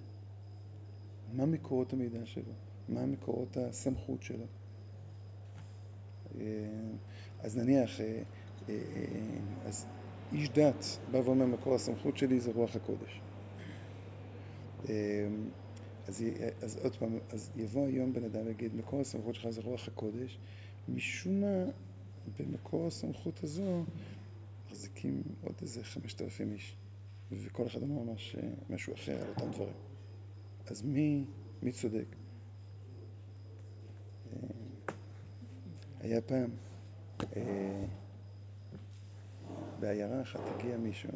[1.34, 2.54] מה מקורות המידע שלו?
[2.89, 4.45] מה מקורות הסמכות שלו?
[6.39, 6.45] אה,
[7.39, 8.24] אז נניח, אה,
[8.70, 8.76] אה,
[9.64, 9.86] אז
[10.32, 13.22] איש דת בא ואומר, מקור הסמכות שלי זה רוח הקודש.
[16.08, 16.24] אז,
[16.62, 20.39] אז עוד פעם, אז יבוא היום בן אדם ויגיד, מקור הסמכות שלך זה רוח הקודש,
[20.89, 21.66] משום מה,
[22.39, 23.84] במקור הסמכות הזו,
[24.68, 26.76] מחזיקים עוד איזה חמשת אלפים איש,
[27.32, 28.36] וכל אחד אומר ממש
[28.70, 29.74] משהו אחר על אותם דברים.
[30.68, 31.26] אז מי,
[31.62, 32.06] מי צודק?
[35.99, 36.49] היה פעם,
[39.80, 41.10] בעיירה אחת הגיע מישהו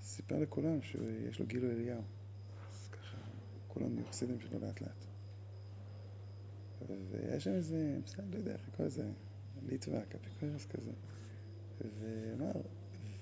[0.00, 2.02] וסיפר לכולם שיש לו גילו אליהו.
[3.74, 5.04] כולם נהיו חסידים שלו לאט לאט.
[7.10, 9.10] והיה שם איזה, בסדר, לא יודע איך לקרוא לזה,
[9.68, 10.92] ליטווק, אפיקורס כזה.
[11.80, 12.52] ואמר,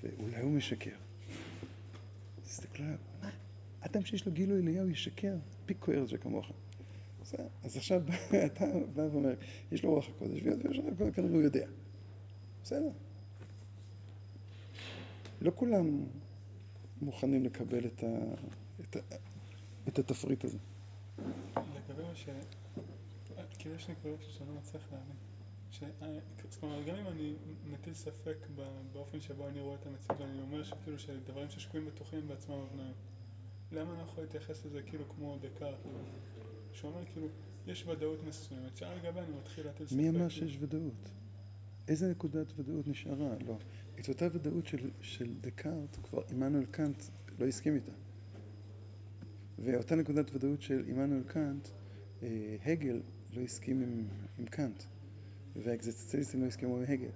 [0.03, 0.97] ואולי הוא משקר.
[2.43, 3.31] תסתכלו עליו, מה?
[3.81, 5.37] אדם שיש לו גילו אליהו ישקר?
[5.67, 6.53] פיקורס שכמוך.
[7.63, 8.03] אז עכשיו
[8.47, 9.35] אתה בא ואומר,
[9.73, 11.67] יש לו רוח הקודש, ויש לו רוח הקודש, הוא יודע.
[12.63, 12.91] בסדר.
[15.41, 16.05] לא כולם
[17.03, 18.35] מוכנים לקבל את, ה,
[19.89, 20.59] את התפריט הזה.
[21.57, 22.29] לגבי מה ש...
[23.59, 25.17] כאילו יש נקודות שאני לא מצליח להבין.
[25.71, 25.83] ש...
[26.51, 27.35] זאת אומרת, גם אם אני
[27.67, 28.37] מטיל ספק
[28.93, 32.97] באופן שבו אני רואה את המציאות, ואני אומר שכאילו שדברים ששקועים בתוכי הם בעצמם הבניות.
[33.73, 35.99] למה אני לא יכול להתייחס לזה כאילו כמו דקה, כאילו,
[36.73, 37.27] שאומר כאילו,
[37.67, 39.97] יש ודאות מסוימת, שעל גבי אני מתחיל להטיל ספק.
[39.97, 41.11] מי אמר שיש ודאות?
[41.89, 43.35] איזה נקודת ודאות נשארה?
[43.47, 43.57] לא.
[44.01, 47.03] את אותה ודאות של, של דקארט, כבר עמנואל קאנט
[47.39, 47.93] לא הסכים איתה.
[49.65, 51.69] ואותה נקודת ודאות של עמנואל קאנט,
[52.23, 53.03] אה, הגל
[53.37, 54.83] לא הסכים עם, עם קאנט,
[55.57, 57.11] והאקזיסטנציאליסטים לא הסכימו עם הגל.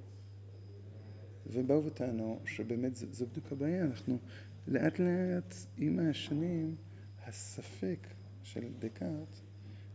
[1.46, 4.18] ובאו וטענו שבאמת זו, בדיוק הבעיה, אנחנו
[4.68, 6.76] לאט לאט עם השנים
[7.26, 8.06] הספק
[8.42, 9.40] של דקארט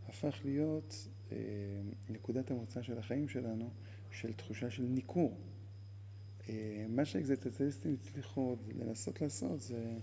[0.07, 1.37] הפך להיות אה,
[2.09, 3.69] נקודת המוצא של החיים שלנו
[4.11, 5.37] של תחושה של ניכור.
[6.49, 9.97] אה, מה שהאקזיסטנציאליסטים הצליחו לנסות לעשות זה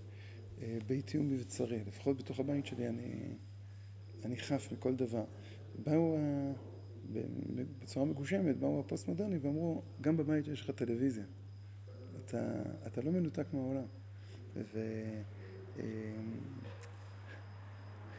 [0.62, 3.34] אה, ביתי ומבצרי, לפחות בתוך הבית שלי אני,
[4.24, 5.24] אני חף מכל דבר.
[5.84, 6.18] באו,
[7.78, 11.24] בצורה מגושמת, באו הפוסט-מודרני ואמרו, גם בבית יש לך טלוויזיה.
[12.24, 13.86] אתה, אתה לא מנותק מהעולם.
[14.54, 14.74] ויש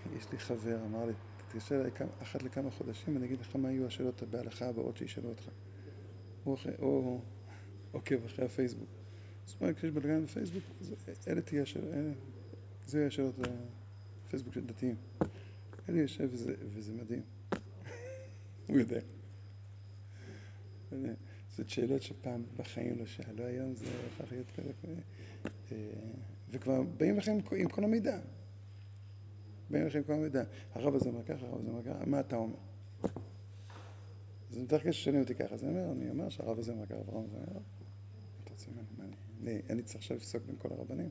[0.06, 3.86] אה, לי חבר, אמר לי, תתקשר אליי אחת לכמה חודשים, אני אגיד לך מה יהיו
[3.86, 5.50] השאלות בהלכה הבאות שישאלו אותך.
[6.46, 7.22] או, או
[7.92, 9.05] עוקב אחרי הפייסבוק.
[9.46, 10.64] זאת אומרת, כשיש בלגן בפייסבוק,
[11.28, 11.89] אלה תהיה השאלות,
[12.86, 13.36] זה יהיה השאלות
[14.26, 14.96] הפייסבוק של דתיים.
[15.89, 17.22] אלי יושב וזה, וזה מדהים.
[18.68, 19.00] הוא יודע.
[21.58, 24.72] זאת שאלות שפעם בחיים לא שאלו, היום זה הפך להיות כזה,
[25.72, 25.78] אה,
[26.52, 28.20] וכבר באים לכם עם כל המידע.
[29.70, 30.43] באים לכם עם כל המידע.
[30.74, 32.58] הרב הזה אומר ככה, הרב הזה אומר ככה, מה אתה אומר?
[34.50, 36.96] אז אני מתחיל ששואלים אותי ככה, אז אני אומר, אני אומר שהרב הזה אומר ככה,
[36.96, 37.60] הרב הזה אומר,
[38.43, 38.86] אתה רוצה ממני?
[39.00, 39.24] אני
[39.86, 41.10] צריך עכשיו לפסוק בין כל הרבנים.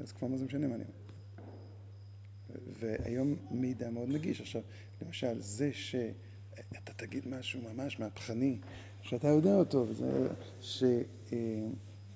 [0.00, 1.02] אז כבר מה זה משנה מה אני אומר?
[2.80, 4.40] והיום מידע מאוד נגיש.
[4.40, 4.62] עכשיו,
[5.02, 8.58] למשל, זה שאתה תגיד משהו ממש מהפכני,
[9.02, 10.28] שאתה יודע אותו, וזה
[10.60, 10.82] ש...
[10.82, 10.98] אה,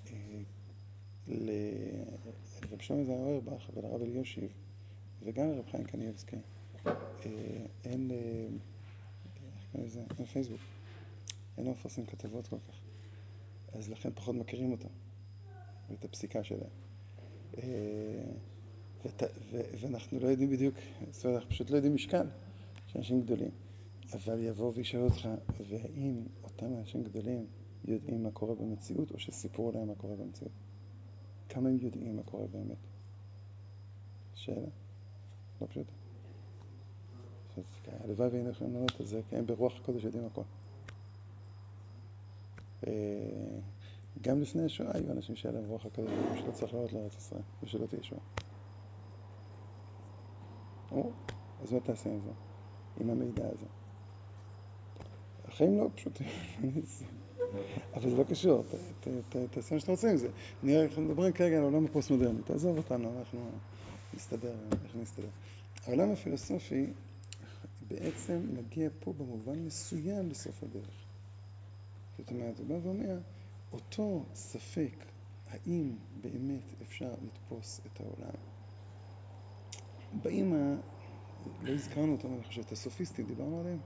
[0.06, 0.42] אה,
[1.28, 4.50] לרב שלמה זר אוירבך ולרב אליושיב,
[5.22, 6.36] וגם לרב חיים קניאבסקי,
[6.86, 6.92] אה,
[7.84, 10.00] אין, איך קוראים לזה?
[10.18, 10.60] אין פייסבוק.
[11.58, 12.85] אין מפרסם כתבות כל כך.
[13.78, 14.88] אז לכן פחות מכירים אותם.
[15.90, 16.70] ואת הפסיקה שלהם.
[17.58, 17.62] אה,
[19.04, 20.74] ות, ו, ואנחנו לא יודעים בדיוק,
[21.10, 22.26] זאת אומרת, אנחנו פשוט לא יודעים משקל
[22.86, 23.50] של אנשים גדולים.
[24.12, 25.28] אבל יבוא וישאל אותך,
[25.68, 27.46] והאם אותם אנשים גדולים
[27.84, 30.52] יודעים מה קורה במציאות, או שסיפרו להם מה קורה במציאות?
[31.48, 32.76] כמה הם יודעים מה קורה באמת?
[34.34, 34.68] שאלה,
[35.60, 35.92] לא פשוטה.
[38.04, 40.42] הלוואי והיינו יכולים לענות על זה, כי הם ברוח הקודש יודעים הכל.
[42.86, 42.92] אה,
[44.20, 46.10] גם לפני השואה היו אנשים שהיה להם רוח הקודש,
[46.40, 48.20] שלא צריך לעלות לארץ ישראל, ושלא תהיה שואה.
[51.62, 52.30] אז מה תעשה עם זה?
[53.00, 53.66] עם המידע הזה?
[55.44, 56.26] החיים לא פשוטים,
[57.94, 58.64] אבל זה לא קשור,
[59.50, 60.28] תעשה מה שאתה רוצה עם זה.
[60.62, 63.50] נראה, אנחנו מדברים כרגע על העולם הפוסט-מודרני, תעזוב אותנו, אנחנו
[64.14, 65.28] נסתדר, איך נסתדר.
[65.86, 66.86] העולם הפילוסופי
[67.88, 71.05] בעצם מגיע פה במובן מסוים לסוף הדרך.
[72.18, 73.18] זאת אומרת, הוא בא ואומר,
[73.72, 75.04] אותו ספק,
[75.46, 78.34] האם באמת אפשר לתפוס את העולם,
[80.12, 80.76] באים, ה...
[81.62, 83.78] לא הזכרנו אותם, אני חושב, את הסופיסטים, דיברנו עליהם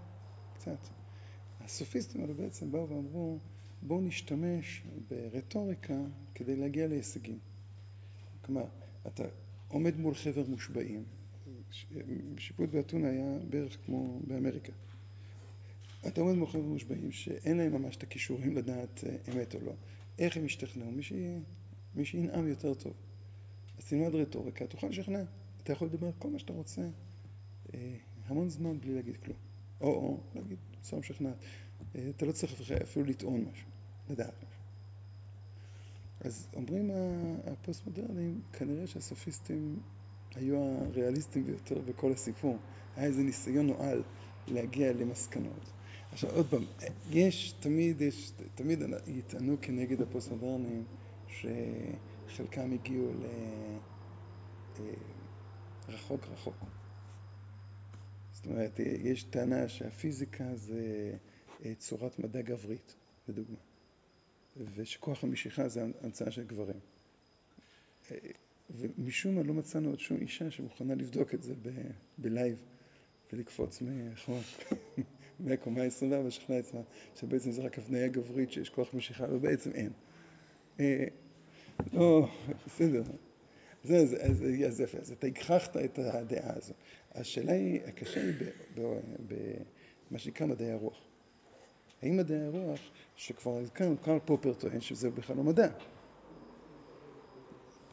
[0.52, 0.88] קצת.
[1.60, 3.38] הסופיסטים האלה בעצם באו ואמרו,
[3.82, 5.98] בואו נשתמש ברטוריקה
[6.34, 7.38] כדי להגיע להישגים.
[8.42, 8.64] כלומר,
[9.06, 9.24] אתה
[9.68, 11.04] עומד מול חבר מושבעים,
[12.38, 14.72] שיפוט באתונה היה בערך כמו באמריקה.
[16.06, 19.72] אתה עומד מול חבר מושבעים שאין להם ממש את הכישורים לדעת אה, אמת או לא.
[20.18, 20.90] איך הם ישתכנעו?
[21.94, 22.92] מי שינאם יותר טוב.
[23.78, 25.22] אז תלמד רטוריקה, תוכל לשכנע.
[25.62, 26.82] אתה יכול לדבר כל מה שאתה רוצה
[27.74, 27.96] אה,
[28.26, 29.38] המון זמן בלי להגיד כלום.
[29.80, 31.36] או, או, להגיד בצורה משכנעת.
[31.96, 33.68] אה, אתה לא צריך אפילו לטעון משהו,
[34.10, 34.60] לדעת משהו.
[36.20, 36.90] אז אומרים
[37.44, 39.78] הפוסט-מודרניים, כנראה שהסופיסטים
[40.34, 42.58] היו הריאליסטים ביותר בכל הסיפור.
[42.96, 44.02] היה איזה ניסיון נואל
[44.46, 45.72] להגיע למסקנות.
[46.12, 46.64] עכשיו עוד פעם,
[47.10, 50.84] יש, תמיד יש, תמיד יטענו כנגד הפוסט-מודרניים
[51.26, 53.24] שחלקם הגיעו ל...
[54.80, 54.84] אה,
[55.88, 56.54] רחוק רחוק.
[58.32, 61.12] זאת אומרת, יש טענה שהפיזיקה זה
[61.64, 62.94] אה, צורת מדע גברית,
[63.28, 63.58] לדוגמה,
[64.56, 66.80] ושכוח המשיכה זה המצאה של גברים.
[68.10, 68.16] אה,
[68.70, 71.54] ומשום מה לא מצאנו עוד שום אישה שמוכנה לבדוק את זה
[72.18, 72.58] בלייב
[73.32, 73.82] ולקפוץ
[75.44, 76.80] מהקומה ה-24 לשכנע עצמה
[77.14, 79.90] שבעצם זה רק הבניה גברית שיש כוח משיכה ובעצם אין.
[80.80, 81.04] אה,
[81.92, 82.28] לא,
[82.66, 83.02] בסדר.
[83.84, 86.74] זה, אז, אז, אז יפה, אז אתה הגחכת את הדעה הזו.
[87.14, 88.32] השאלה היא, הקשה היא
[90.10, 91.00] במה שנקרא מדעי הרוח.
[92.02, 92.80] האם מדעי הרוח,
[93.16, 95.68] שכבר הזכרנו, קרל פופר טוען שזה בכלל לא מדע.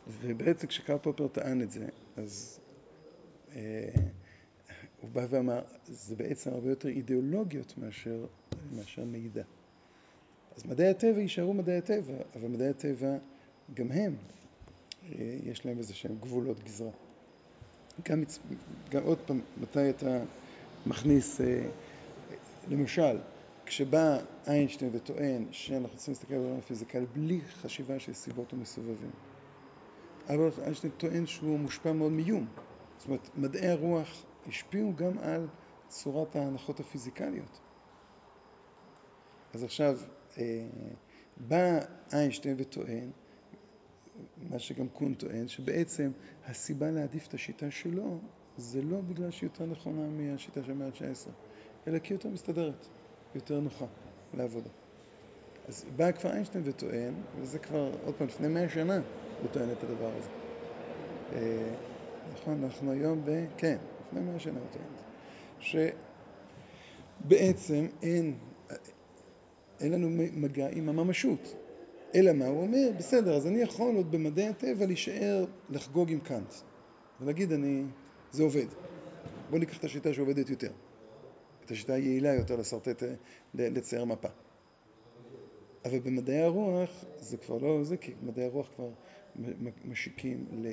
[0.08, 1.86] ובעצם כשקרל פופר טען את זה,
[2.18, 2.60] אז
[3.56, 3.90] אה,
[5.02, 8.26] הוא בא ואמר, זה בעצם הרבה יותר אידיאולוגיות מאשר,
[8.76, 9.44] מאשר מידע.
[10.56, 13.18] אז מדעי הטבע יישארו מדעי הטבע, אבל מדעי הטבע,
[13.74, 14.16] גם הם,
[15.04, 16.92] אה, יש להם איזה שהם גבולות גזרה.
[18.10, 18.24] גם,
[18.90, 20.20] גם עוד פעם, מתי אתה
[20.86, 21.70] מכניס, אה,
[22.70, 23.18] למשל,
[23.66, 29.12] כשבא איינשטיין וטוען שאנחנו צריכים להסתכל על העולם הפיזיקלי בלי חשיבה של סיבות ומסובבים.
[30.30, 32.46] אבל איינשטיין טוען שהוא מושפע מאוד מאיום.
[32.98, 35.48] זאת אומרת, מדעי הרוח השפיעו גם על
[35.88, 37.60] צורת ההנחות הפיזיקליות.
[39.54, 40.00] אז עכשיו,
[40.38, 40.68] אה,
[41.38, 41.80] בא
[42.14, 43.12] איינשטיין וטוען
[44.38, 46.12] מה שגם קון טוען, שבעצם
[46.46, 48.20] הסיבה להעדיף את השיטה שלו
[48.58, 51.30] זה לא בגלל שהיא יותר נכונה מהשיטה של המאה ה-19,
[51.88, 52.88] אלא כי היא יותר מסתדרת,
[53.36, 53.86] יותר נוחה
[54.34, 54.70] לעבודה.
[55.68, 59.02] אז בא כבר איינשטיין וטוען, וזה כבר, עוד פעם, לפני מאה שנה
[59.40, 60.30] הוא טוען את הדבר הזה.
[61.34, 61.76] אה,
[62.32, 63.46] נכון, אנחנו היום ב...
[63.58, 63.78] כן,
[64.08, 64.86] לפני מאה שנה הוא טוען.
[67.26, 68.36] שבעצם אין,
[69.80, 71.54] אין לנו מגע עם הממשות.
[72.16, 72.48] אלא מה?
[72.48, 76.54] הוא אומר, בסדר, אז אני יכול עוד במדעי הטבע להישאר לחגוג עם קאנט
[77.22, 77.84] ולהגיד, אני,
[78.32, 78.66] זה עובד.
[79.50, 80.72] בואו ניקח את השיטה שעובדת יותר.
[81.66, 83.04] את השיטה היעילה יותר לשרטט,
[83.54, 84.28] לצייר מפה.
[85.86, 88.90] אבל במדעי הרוח זה כבר לא זה, כי מדעי הרוח כבר
[89.86, 90.68] משיקים ל,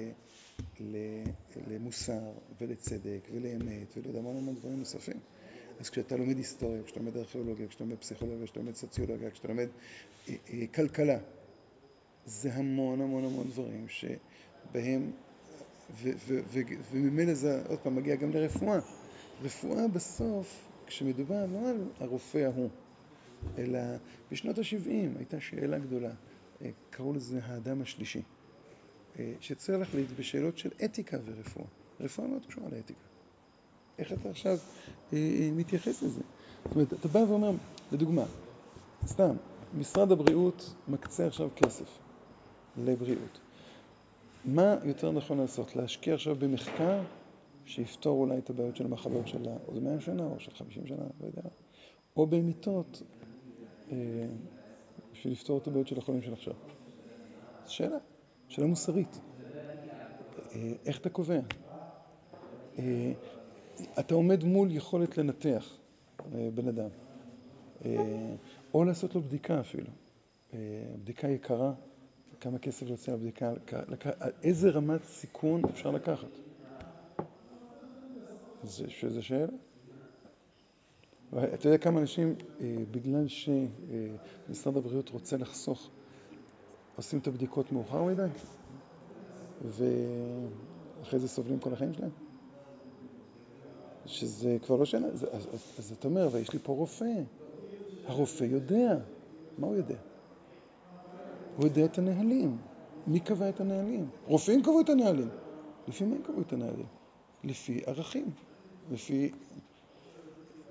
[1.71, 5.19] למוסר ולצדק ולאמת ולא יודע מה המון דברים נוספים.
[5.81, 9.69] אז כשאתה לומד היסטוריה, כשאתה לומד ארכיאולוגיה, כשאתה לומד פסיכולוגיה, כשאתה לומד סוציולוגיה, כשאתה לומד
[10.29, 11.19] אה, אה, כלכלה,
[12.27, 15.11] זה המון המון המון דברים שבהם,
[16.93, 18.79] וממילא זה עוד פעם מגיע גם לרפואה.
[19.43, 22.69] רפואה בסוף, כשמדובר לא על הרופא ההוא,
[23.59, 23.79] אלא
[24.31, 26.11] בשנות ה-70 הייתה שאלה גדולה,
[26.63, 28.23] אה, קראו לזה האדם השלישי,
[29.41, 31.67] שצריך להחליט בשאלות של אתיקה ורפואה.
[32.01, 33.01] רפואה מאוד קשורה לאתיקה.
[33.99, 34.59] איך אתה עכשיו
[35.13, 36.21] אה, אה, מתייחס לזה?
[36.65, 37.51] זאת אומרת, אתה בא ואומר,
[37.93, 38.25] לדוגמה,
[39.07, 39.37] סתם,
[39.75, 41.99] משרד הבריאות מקצה עכשיו כסף
[42.77, 43.41] לבריאות.
[44.45, 45.77] מה יותר נכון לעשות?
[45.77, 47.03] להשקיע עכשיו במחקר
[47.65, 51.27] שיפתור אולי את הבעיות של המחלות של עוד 100 שנה או של 50 שנה, לא
[51.27, 51.43] יודע,
[52.17, 53.03] או במיטות
[53.93, 53.97] אה,
[55.13, 56.55] בשביל לפתור את הבעיות של החולים של עכשיו.
[57.67, 57.97] שאלה,
[58.49, 59.21] שאלה מוסרית.
[60.55, 61.41] אה, איך אתה קובע?
[62.79, 63.13] אה,
[63.99, 65.77] אתה עומד מול יכולת לנתח
[66.55, 66.89] בן אדם,
[68.75, 69.87] או לעשות לו בדיקה אפילו.
[71.03, 71.73] בדיקה יקרה,
[72.41, 73.53] כמה כסף יוצא לבדיקה,
[74.43, 76.29] איזה רמת סיכון אפשר לקחת.
[78.63, 78.91] זה,
[79.21, 79.47] שאלה.
[81.55, 85.91] אתה יודע כמה אנשים, אה, בגלל שמשרד הבריאות רוצה לחסוך,
[86.97, 88.27] עושים את הבדיקות מאוחר מדי,
[89.65, 92.11] ואחרי זה סובלים כל החיים שלהם?
[94.07, 95.09] שזה כבר לא שאלה.
[95.79, 97.23] אז, אתה אומר, ויש לי פה רופא.
[98.07, 98.99] הרופא יודע.
[99.59, 99.97] מה הוא יודע?
[101.57, 102.59] הוא יודע את הנהלים.
[103.07, 104.09] מי קבע את הנהלים?
[104.27, 105.29] רופאים קבעו את הנהלים.
[105.89, 106.87] לפי מי קבעו את הנהלים?
[107.45, 108.31] לפי ערכים.
[108.91, 109.33] לפי,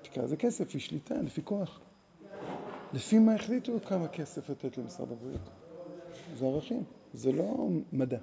[0.01, 1.79] תקרא לזה כסף, לפי שליטה, לפי כוח.
[2.93, 5.49] לפי מה החליטו כמה כסף לתת למשרד הבריאות.
[6.37, 8.17] זה ערכים, זה לא מדע.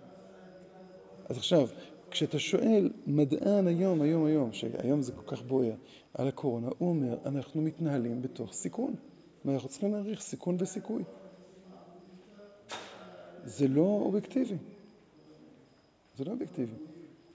[1.29, 1.69] אז עכשיו,
[2.11, 5.75] כשאתה שואל מדען היום, היום, היום, שהיום זה כל כך בוער,
[6.15, 8.95] על הקורונה, הוא אומר, אנחנו מתנהלים בתוך סיכון,
[9.45, 11.05] ואנחנו צריכים להעריך סיכון וסיכוי.
[13.45, 14.57] זה לא אובייקטיבי.
[16.19, 16.75] זה לא אובייקטיבי.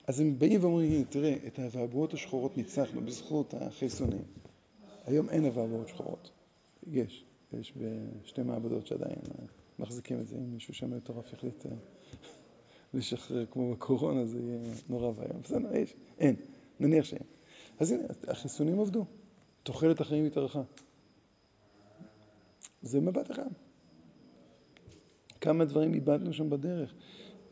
[0.08, 4.24] אז הם באים ואומרים, תראה, את האבעבועות השחורות ניצחנו בזכות החיסונים.
[5.06, 6.32] היום אין אבעבועות שחורות.
[6.92, 7.74] יש, יש
[8.24, 9.16] בשתי מעבדות שעדיין
[9.80, 10.38] מחזיקים את זה.
[10.38, 11.72] אם מישהו שם מטורף יחליט אה,
[12.94, 14.60] לשחרר כמו בקורונה, זה יהיה
[14.90, 15.42] נורא ואיום.
[15.42, 16.36] בסדר, יש, אין,
[16.80, 17.24] נניח שאין.
[17.80, 19.06] אז הנה, החיסונים עבדו.
[19.64, 20.62] תוחלת החיים התארכה.
[22.82, 23.50] זה מבט אחד.
[25.42, 26.94] כמה דברים איבדנו שם בדרך.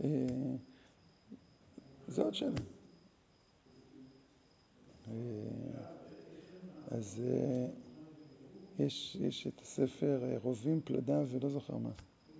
[0.04, 0.10] אה,
[2.08, 2.60] זה עוד שאלה.
[5.08, 5.14] אה,
[6.92, 7.22] אז
[8.80, 11.90] יש, יש את הספר רובים, פלדה ולא זוכר מה,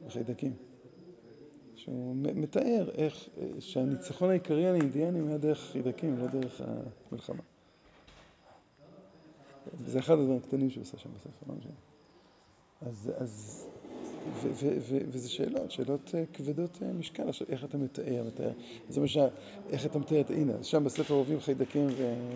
[0.10, 0.54] חיידקים,
[1.76, 3.30] שהוא מתאר איך
[3.60, 6.62] שהניצחון העיקרי על האינדיאנים היה דרך חיידקים, לא דרך
[7.12, 7.44] המלחמה.
[9.86, 11.72] זה אחד הדברים הקטנים שהוא עושה שם בספר, לא משנה.
[12.82, 13.66] אז, אז
[15.12, 18.52] וזה שאלות, שאלות אה, כבדות אה, משקל, עכשיו איך אתה מתאר, מתאר,
[18.90, 19.18] זה ש...
[19.70, 21.88] איך אתה מתאר את, הנה, שם בספר אוהבים חיידקים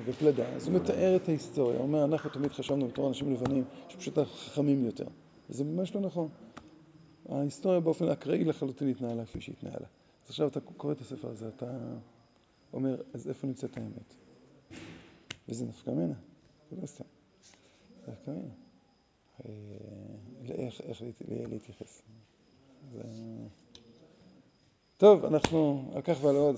[0.06, 4.18] ופלדה, אז הוא מתאר את ההיסטוריה, הוא אומר, אנחנו תמיד חשבנו בתור אנשים לבנים שפשוט
[4.18, 5.06] חכמים יותר,
[5.50, 6.30] וזה ממש לא נכון.
[7.30, 9.76] ההיסטוריה באופן אקראי לחלוטין התנהלה כפי שהתנהלה.
[10.26, 11.78] אז עכשיו אתה קורא את הספר הזה, אתה
[12.74, 14.14] אומר, אז איפה נמצאת האמת?
[15.50, 16.14] וזה נפקא מנה,
[16.72, 17.04] זה לא סתם,
[18.08, 18.54] נפקא מנה.
[19.46, 19.52] אה,
[20.44, 22.02] לאיך איך להתייחס.
[24.98, 26.56] טוב, אנחנו על כך ועל עוד.